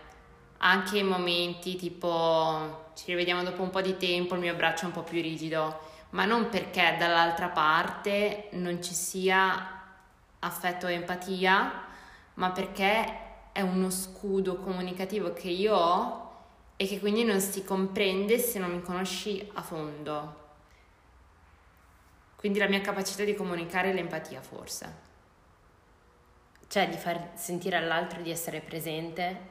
anche 0.59 0.99
in 0.99 1.07
momenti 1.07 1.77
tipo 1.77 2.91
ci 2.95 3.07
rivediamo 3.07 3.43
dopo 3.43 3.63
un 3.63 3.71
po' 3.71 3.81
di 3.81 3.97
tempo, 3.97 4.35
il 4.35 4.41
mio 4.41 4.55
braccio 4.55 4.83
è 4.83 4.89
un 4.89 4.93
po' 4.93 5.03
più 5.03 5.23
rigido, 5.23 5.89
ma 6.11 6.25
non 6.25 6.49
perché 6.49 6.97
dall'altra 6.99 7.49
parte 7.49 8.49
non 8.53 8.83
ci 8.83 8.95
sia 8.95 9.79
affetto 10.41 10.87
e 10.87 10.95
empatia, 10.95 11.85
ma 12.35 12.51
perché 12.51 13.51
è 13.53 13.61
uno 13.61 13.91
scudo 13.91 14.57
comunicativo 14.57 15.33
che 15.33 15.49
io 15.49 15.75
ho 15.75 16.29
e 16.77 16.87
che 16.87 16.99
quindi 16.99 17.25
non 17.25 17.41
si 17.41 17.63
comprende 17.63 18.39
se 18.39 18.59
non 18.59 18.71
mi 18.71 18.83
conosci 18.83 19.51
a 19.55 19.63
fondo. 19.63 20.39
Quindi 22.37 22.59
la 22.59 22.69
mia 22.69 22.81
capacità 22.81 23.23
di 23.23 23.35
comunicare 23.35 23.91
è 23.91 23.93
l'empatia 23.93 24.41
forse. 24.41 25.09
Cioè 26.67 26.89
di 26.89 26.97
far 26.97 27.33
sentire 27.35 27.77
all'altro 27.77 28.23
di 28.23 28.31
essere 28.31 28.61
presente. 28.61 29.49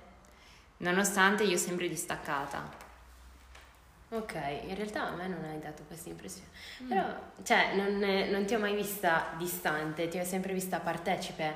Nonostante 0.78 1.44
io 1.44 1.58
sembri 1.58 1.88
distaccata. 1.88 2.89
Ok, 4.12 4.34
in 4.64 4.76
realtà 4.76 5.08
a 5.08 5.12
me 5.12 5.28
non 5.28 5.44
hai 5.44 5.60
dato 5.60 5.84
questa 5.86 6.10
impressione. 6.10 6.48
Mm. 6.84 6.88
Però, 6.88 7.04
cioè, 7.44 7.76
non, 7.76 8.00
non 8.32 8.46
ti 8.46 8.56
ho 8.56 8.60
mai 8.60 8.74
vista 8.74 9.34
distante, 9.38 10.08
ti 10.08 10.18
ho 10.18 10.24
sempre 10.24 10.54
vista 10.54 10.80
partecipe 10.80 11.54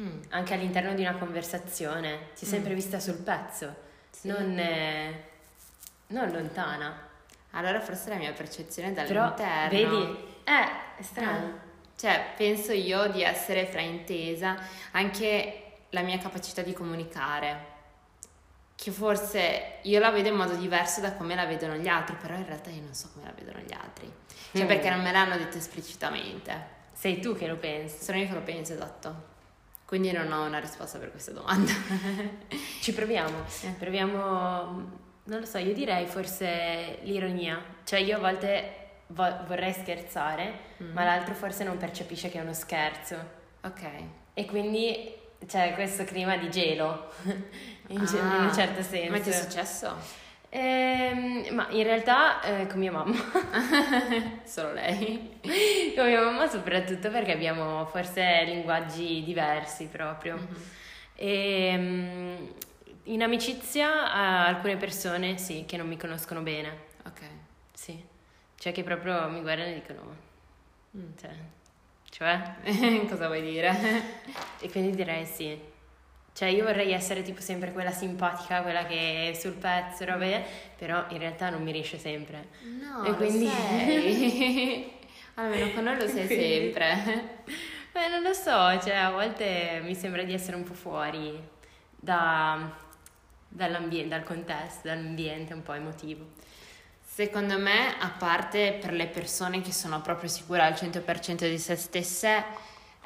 mm. 0.00 0.20
anche 0.30 0.54
all'interno 0.54 0.94
di 0.94 1.02
una 1.02 1.16
conversazione, 1.16 2.30
ti 2.34 2.44
sei 2.44 2.48
sempre 2.48 2.72
mm. 2.72 2.76
vista 2.76 3.00
sul 3.00 3.16
pezzo, 3.16 3.74
sì. 4.10 4.28
non, 4.28 4.56
eh, 4.58 5.24
non, 6.08 6.30
lontana. 6.30 7.06
Allora 7.52 7.80
forse 7.80 8.10
la 8.10 8.16
mia 8.16 8.32
percezione 8.32 8.92
dall'interno... 8.92 9.34
Però, 9.34 9.68
vedi, 9.68 10.18
eh, 10.44 10.96
è 10.98 11.02
strano. 11.02 11.46
Eh. 11.46 11.66
Cioè, 11.96 12.26
penso 12.36 12.72
io 12.72 13.08
di 13.08 13.22
essere 13.22 13.66
fraintesa, 13.66 14.56
anche 14.92 15.62
la 15.90 16.02
mia 16.02 16.18
capacità 16.18 16.62
di 16.62 16.72
comunicare, 16.72 17.76
che 18.80 18.92
forse 18.92 19.78
io 19.82 19.98
la 19.98 20.10
vedo 20.10 20.28
in 20.28 20.36
modo 20.36 20.54
diverso 20.54 21.00
da 21.00 21.14
come 21.14 21.34
la 21.34 21.46
vedono 21.46 21.74
gli 21.74 21.88
altri, 21.88 22.14
però 22.14 22.36
in 22.36 22.46
realtà 22.46 22.70
io 22.70 22.80
non 22.80 22.94
so 22.94 23.10
come 23.12 23.26
la 23.26 23.32
vedono 23.36 23.58
gli 23.58 23.72
altri. 23.72 24.08
Cioè, 24.52 24.62
mm. 24.62 24.66
perché 24.68 24.88
non 24.88 25.02
me 25.02 25.10
l'hanno 25.10 25.36
detto 25.36 25.56
esplicitamente. 25.56 26.76
Sei 26.92 27.18
tu 27.18 27.34
che 27.34 27.48
lo 27.48 27.56
pensi. 27.56 28.04
Sono 28.04 28.18
io 28.18 28.28
che 28.28 28.34
lo 28.34 28.42
penso, 28.42 28.74
esatto. 28.74 29.26
Quindi 29.84 30.12
non 30.12 30.30
ho 30.30 30.44
una 30.44 30.60
risposta 30.60 30.98
per 30.98 31.10
questa 31.10 31.32
domanda. 31.32 31.72
Ci 32.80 32.92
proviamo. 32.92 33.44
Eh. 33.62 33.70
Proviamo, 33.70 34.20
non 35.24 35.40
lo 35.40 35.44
so, 35.44 35.58
io 35.58 35.74
direi 35.74 36.06
forse 36.06 37.00
l'ironia. 37.02 37.60
Cioè 37.82 37.98
io 37.98 38.18
a 38.18 38.20
volte 38.20 38.90
vo- 39.08 39.44
vorrei 39.48 39.72
scherzare, 39.72 40.52
mm. 40.80 40.92
ma 40.92 41.02
l'altro 41.02 41.34
forse 41.34 41.64
non 41.64 41.78
percepisce 41.78 42.28
che 42.28 42.38
è 42.38 42.42
uno 42.42 42.54
scherzo. 42.54 43.16
Ok. 43.62 43.90
E 44.34 44.44
quindi 44.44 45.16
c'è 45.46 45.74
questo 45.74 46.04
clima 46.04 46.36
di 46.36 46.50
gelo, 46.50 47.10
in, 47.88 48.00
ah, 48.00 48.36
in 48.36 48.44
un 48.44 48.54
certo 48.54 48.82
senso. 48.82 49.10
Ma 49.10 49.20
ti 49.20 49.30
è 49.30 49.32
successo? 49.32 50.26
Eh, 50.50 51.48
ma 51.52 51.68
in 51.70 51.82
realtà 51.82 52.40
eh, 52.42 52.66
con 52.66 52.78
mia 52.78 52.90
mamma. 52.90 53.16
Solo 54.44 54.72
lei? 54.72 55.38
con 55.94 56.06
mia 56.06 56.22
mamma 56.22 56.48
soprattutto 56.48 57.10
perché 57.10 57.32
abbiamo 57.32 57.84
forse 57.86 58.44
linguaggi 58.44 59.22
diversi 59.24 59.86
proprio. 59.86 60.36
Mm-hmm. 60.36 60.62
E, 61.16 61.74
um, 61.76 62.54
in 63.04 63.22
amicizia 63.22 64.12
alcune 64.12 64.76
persone 64.76 65.36
sì, 65.38 65.64
che 65.66 65.76
non 65.76 65.86
mi 65.86 65.98
conoscono 65.98 66.40
bene. 66.40 66.86
Ok. 67.04 67.22
Sì. 67.74 68.02
Cioè 68.56 68.72
che 68.72 68.82
proprio 68.82 69.28
mi 69.28 69.40
guardano 69.40 69.70
e 69.70 69.74
dicono... 69.74 70.16
Mm, 70.96 71.10
cioè, 71.20 71.30
cioè? 72.08 72.54
cosa 73.06 73.26
vuoi 73.26 73.42
dire? 73.42 73.74
e 74.60 74.70
quindi 74.70 74.96
direi 74.96 75.26
sì. 75.26 75.76
Cioè 76.38 76.50
io 76.50 76.62
vorrei 76.62 76.92
essere 76.92 77.22
tipo 77.22 77.40
sempre 77.40 77.72
quella 77.72 77.90
simpatica, 77.90 78.62
quella 78.62 78.86
che 78.86 79.30
è 79.30 79.34
sul 79.34 79.54
pezzo, 79.54 80.04
robe, 80.04 80.44
però 80.76 81.04
in 81.08 81.18
realtà 81.18 81.50
non 81.50 81.64
mi 81.64 81.72
riesce 81.72 81.98
sempre. 81.98 82.50
No, 82.80 83.02
e 83.02 83.12
quindi... 83.16 83.48
sei. 83.48 84.92
Almeno 85.34 85.72
con 85.72 85.82
noi 85.82 85.98
lo 85.98 86.06
sei 86.06 86.26
quindi... 86.26 86.44
sempre. 86.44 87.42
Beh, 87.90 88.06
non 88.06 88.22
lo 88.22 88.32
so, 88.34 88.80
cioè 88.80 88.94
a 88.94 89.10
volte 89.10 89.80
mi 89.82 89.96
sembra 89.96 90.22
di 90.22 90.32
essere 90.32 90.54
un 90.54 90.62
po' 90.62 90.74
fuori 90.74 91.42
da, 91.96 92.70
dall'ambiente, 93.48 94.10
dal 94.10 94.22
contesto, 94.22 94.86
dall'ambiente 94.86 95.54
un 95.54 95.64
po' 95.64 95.72
emotivo. 95.72 96.24
Secondo 97.04 97.58
me, 97.58 97.98
a 97.98 98.10
parte 98.16 98.78
per 98.80 98.92
le 98.92 99.08
persone 99.08 99.60
che 99.60 99.72
sono 99.72 100.00
proprio 100.02 100.28
sicure 100.28 100.62
al 100.62 100.74
100% 100.74 101.48
di 101.48 101.58
se 101.58 101.74
stesse, 101.74 102.44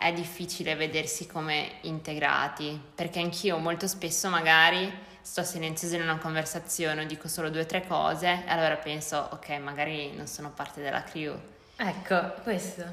è 0.02 0.12
difficile 0.12 0.74
vedersi 0.74 1.26
come 1.26 1.78
integrati, 1.82 2.78
perché 2.94 3.20
anch'io 3.20 3.58
molto 3.58 3.86
spesso 3.86 4.28
magari 4.28 4.92
sto 5.22 5.44
silenziosa 5.44 5.96
in 5.96 6.02
una 6.02 6.18
conversazione 6.18 7.02
o 7.02 7.06
dico 7.06 7.28
solo 7.28 7.48
due 7.48 7.62
o 7.62 7.66
tre 7.66 7.86
cose 7.86 8.42
e 8.44 8.50
allora 8.50 8.76
penso, 8.76 9.28
ok, 9.30 9.50
magari 9.58 10.12
non 10.12 10.26
sono 10.26 10.50
parte 10.50 10.82
della 10.82 11.02
crew. 11.04 11.34
Ecco, 11.76 12.34
questo. 12.42 12.84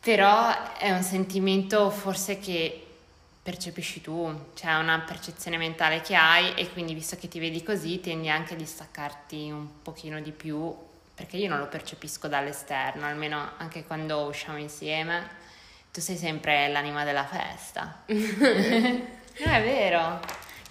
Però 0.00 0.74
è 0.78 0.90
un 0.90 1.02
sentimento 1.02 1.90
forse 1.90 2.38
che 2.38 2.86
percepisci 3.42 4.00
tu, 4.00 4.50
cioè 4.54 4.74
una 4.74 5.00
percezione 5.00 5.56
mentale 5.56 6.00
che 6.00 6.16
hai 6.16 6.54
e 6.54 6.70
quindi 6.72 6.94
visto 6.94 7.16
che 7.16 7.28
ti 7.28 7.38
vedi 7.38 7.62
così 7.62 8.00
tendi 8.00 8.28
anche 8.28 8.54
a 8.54 8.56
distaccarti 8.56 9.50
un 9.50 9.82
pochino 9.82 10.20
di 10.20 10.32
più 10.32 10.74
perché 11.16 11.38
io 11.38 11.48
non 11.48 11.58
lo 11.58 11.66
percepisco 11.66 12.28
dall'esterno, 12.28 13.06
almeno 13.06 13.52
anche 13.56 13.84
quando 13.84 14.26
usciamo 14.26 14.58
insieme, 14.58 15.35
tu 15.96 16.02
sei 16.02 16.18
sempre 16.18 16.68
l'anima 16.68 17.04
della 17.04 17.24
festa. 17.24 18.02
non 18.04 19.54
è 19.54 19.62
vero? 19.62 20.20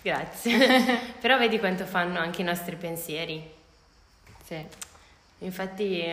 Grazie. 0.03 0.99
Però 1.19 1.39
vedi 1.39 1.57
quanto 1.57 1.87
fanno 1.87 2.19
anche 2.19 2.41
i 2.41 2.43
nostri 2.43 2.75
pensieri. 2.75 3.43
Sì. 4.43 4.63
Infatti 5.39 6.03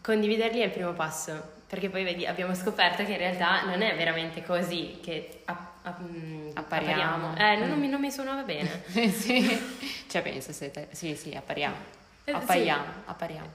condividerli 0.00 0.60
è 0.60 0.64
il 0.64 0.70
primo 0.70 0.94
passo, 0.94 1.56
perché 1.66 1.90
poi 1.90 2.04
vedi, 2.04 2.24
abbiamo 2.24 2.54
scoperto 2.54 3.04
che 3.04 3.12
in 3.12 3.18
realtà 3.18 3.64
non 3.64 3.82
è 3.82 3.94
veramente 3.96 4.42
così 4.42 4.98
che 5.02 5.42
app- 5.44 5.90
mm, 6.00 6.52
appariamo. 6.54 7.32
appariamo. 7.32 7.36
Eh, 7.36 7.66
non, 7.66 7.78
mi, 7.78 7.88
non 7.88 8.00
mi 8.00 8.10
suonava 8.10 8.44
bene. 8.44 8.82
sì, 9.12 10.06
cioè 10.08 10.22
penso 10.22 10.52
siete... 10.52 10.88
Sì, 10.92 11.14
sì, 11.16 11.34
appariamo. 11.34 11.76
Eh, 12.24 12.32
appariamo, 12.32 12.82
sì. 12.82 12.98
appariamo. 13.04 13.50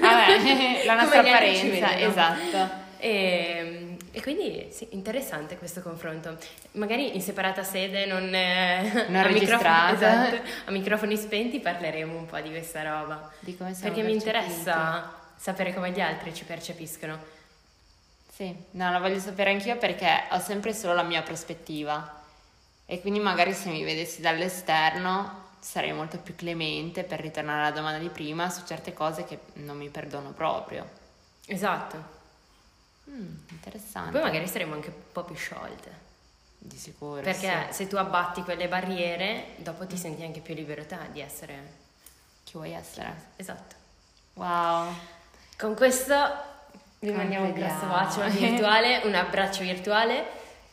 Vabbè, 0.00 0.84
la 0.84 0.94
nostra 0.96 1.20
apparenza, 1.20 1.96
esatto. 2.00 2.86
E, 2.98 3.77
e 4.12 4.22
quindi 4.22 4.68
sì, 4.70 4.88
interessante 4.90 5.56
questo 5.56 5.80
confronto. 5.82 6.36
Magari 6.72 7.14
in 7.14 7.22
separata 7.22 7.62
sede, 7.62 8.06
non, 8.06 8.32
eh, 8.34 9.06
Non 9.08 9.16
a, 9.16 9.22
registrata. 9.22 9.94
esatto, 9.94 10.48
a 10.66 10.70
microfoni 10.70 11.16
spenti, 11.16 11.60
parleremo 11.60 12.16
un 12.16 12.26
po' 12.26 12.40
di 12.40 12.50
questa 12.50 12.82
roba. 12.82 13.30
Di 13.40 13.56
come 13.56 13.74
siamo 13.74 13.94
Perché 13.94 14.08
mi 14.08 14.14
interessa 14.14 15.14
sapere 15.36 15.72
come 15.72 15.90
gli 15.92 16.00
altri 16.00 16.34
ci 16.34 16.44
percepiscono. 16.44 17.36
Sì, 18.32 18.54
no, 18.72 18.92
lo 18.92 19.00
voglio 19.00 19.18
sapere 19.18 19.50
anch'io 19.50 19.76
perché 19.76 20.24
ho 20.30 20.38
sempre 20.38 20.72
solo 20.72 20.94
la 20.94 21.02
mia 21.02 21.22
prospettiva 21.22 22.22
e 22.86 23.00
quindi 23.00 23.18
magari 23.18 23.52
se 23.52 23.68
mi 23.68 23.82
vedessi 23.82 24.20
dall'esterno 24.20 25.46
sarei 25.58 25.92
molto 25.92 26.18
più 26.18 26.36
clemente 26.36 27.02
per 27.02 27.20
ritornare 27.20 27.62
alla 27.62 27.74
domanda 27.74 27.98
di 27.98 28.08
prima 28.08 28.48
su 28.48 28.64
certe 28.64 28.92
cose 28.92 29.24
che 29.24 29.40
non 29.54 29.76
mi 29.76 29.88
perdono 29.88 30.30
proprio. 30.30 30.88
Esatto. 31.46 32.17
Mm, 33.08 33.34
interessante. 33.50 34.10
Poi 34.10 34.22
magari 34.22 34.46
saremo 34.46 34.74
anche 34.74 34.88
un 34.88 35.12
po' 35.12 35.24
più 35.24 35.34
sciolte. 35.34 36.06
Di 36.58 36.76
sicuro. 36.76 37.20
Perché 37.20 37.66
sì. 37.68 37.74
se 37.74 37.86
tu 37.86 37.96
abbatti 37.96 38.42
quelle 38.42 38.68
barriere, 38.68 39.54
dopo 39.56 39.86
ti 39.86 39.96
senti 39.96 40.22
anche 40.22 40.40
più 40.40 40.54
libero 40.54 40.84
te 40.84 40.98
di 41.12 41.20
essere. 41.20 41.86
Chi 42.44 42.52
vuoi 42.54 42.72
essere? 42.72 43.30
Esatto. 43.36 43.76
Wow. 44.34 44.92
Con 45.56 45.74
questo 45.74 46.14
vi 47.00 47.12
mandiamo 47.12 47.46
un 47.46 47.52
grosso 47.52 47.86
bacio 47.86 48.22
virtuale, 48.30 49.02
un 49.04 49.14
abbraccio 49.14 49.62
virtuale 49.62 50.26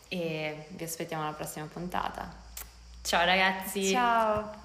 e 0.08 0.68
Vi 0.70 0.84
aspettiamo 0.84 1.24
alla 1.24 1.34
prossima 1.34 1.66
puntata. 1.66 2.34
ciao 3.02 3.26
ragazzi. 3.26 3.92
Ciao. 3.92 4.64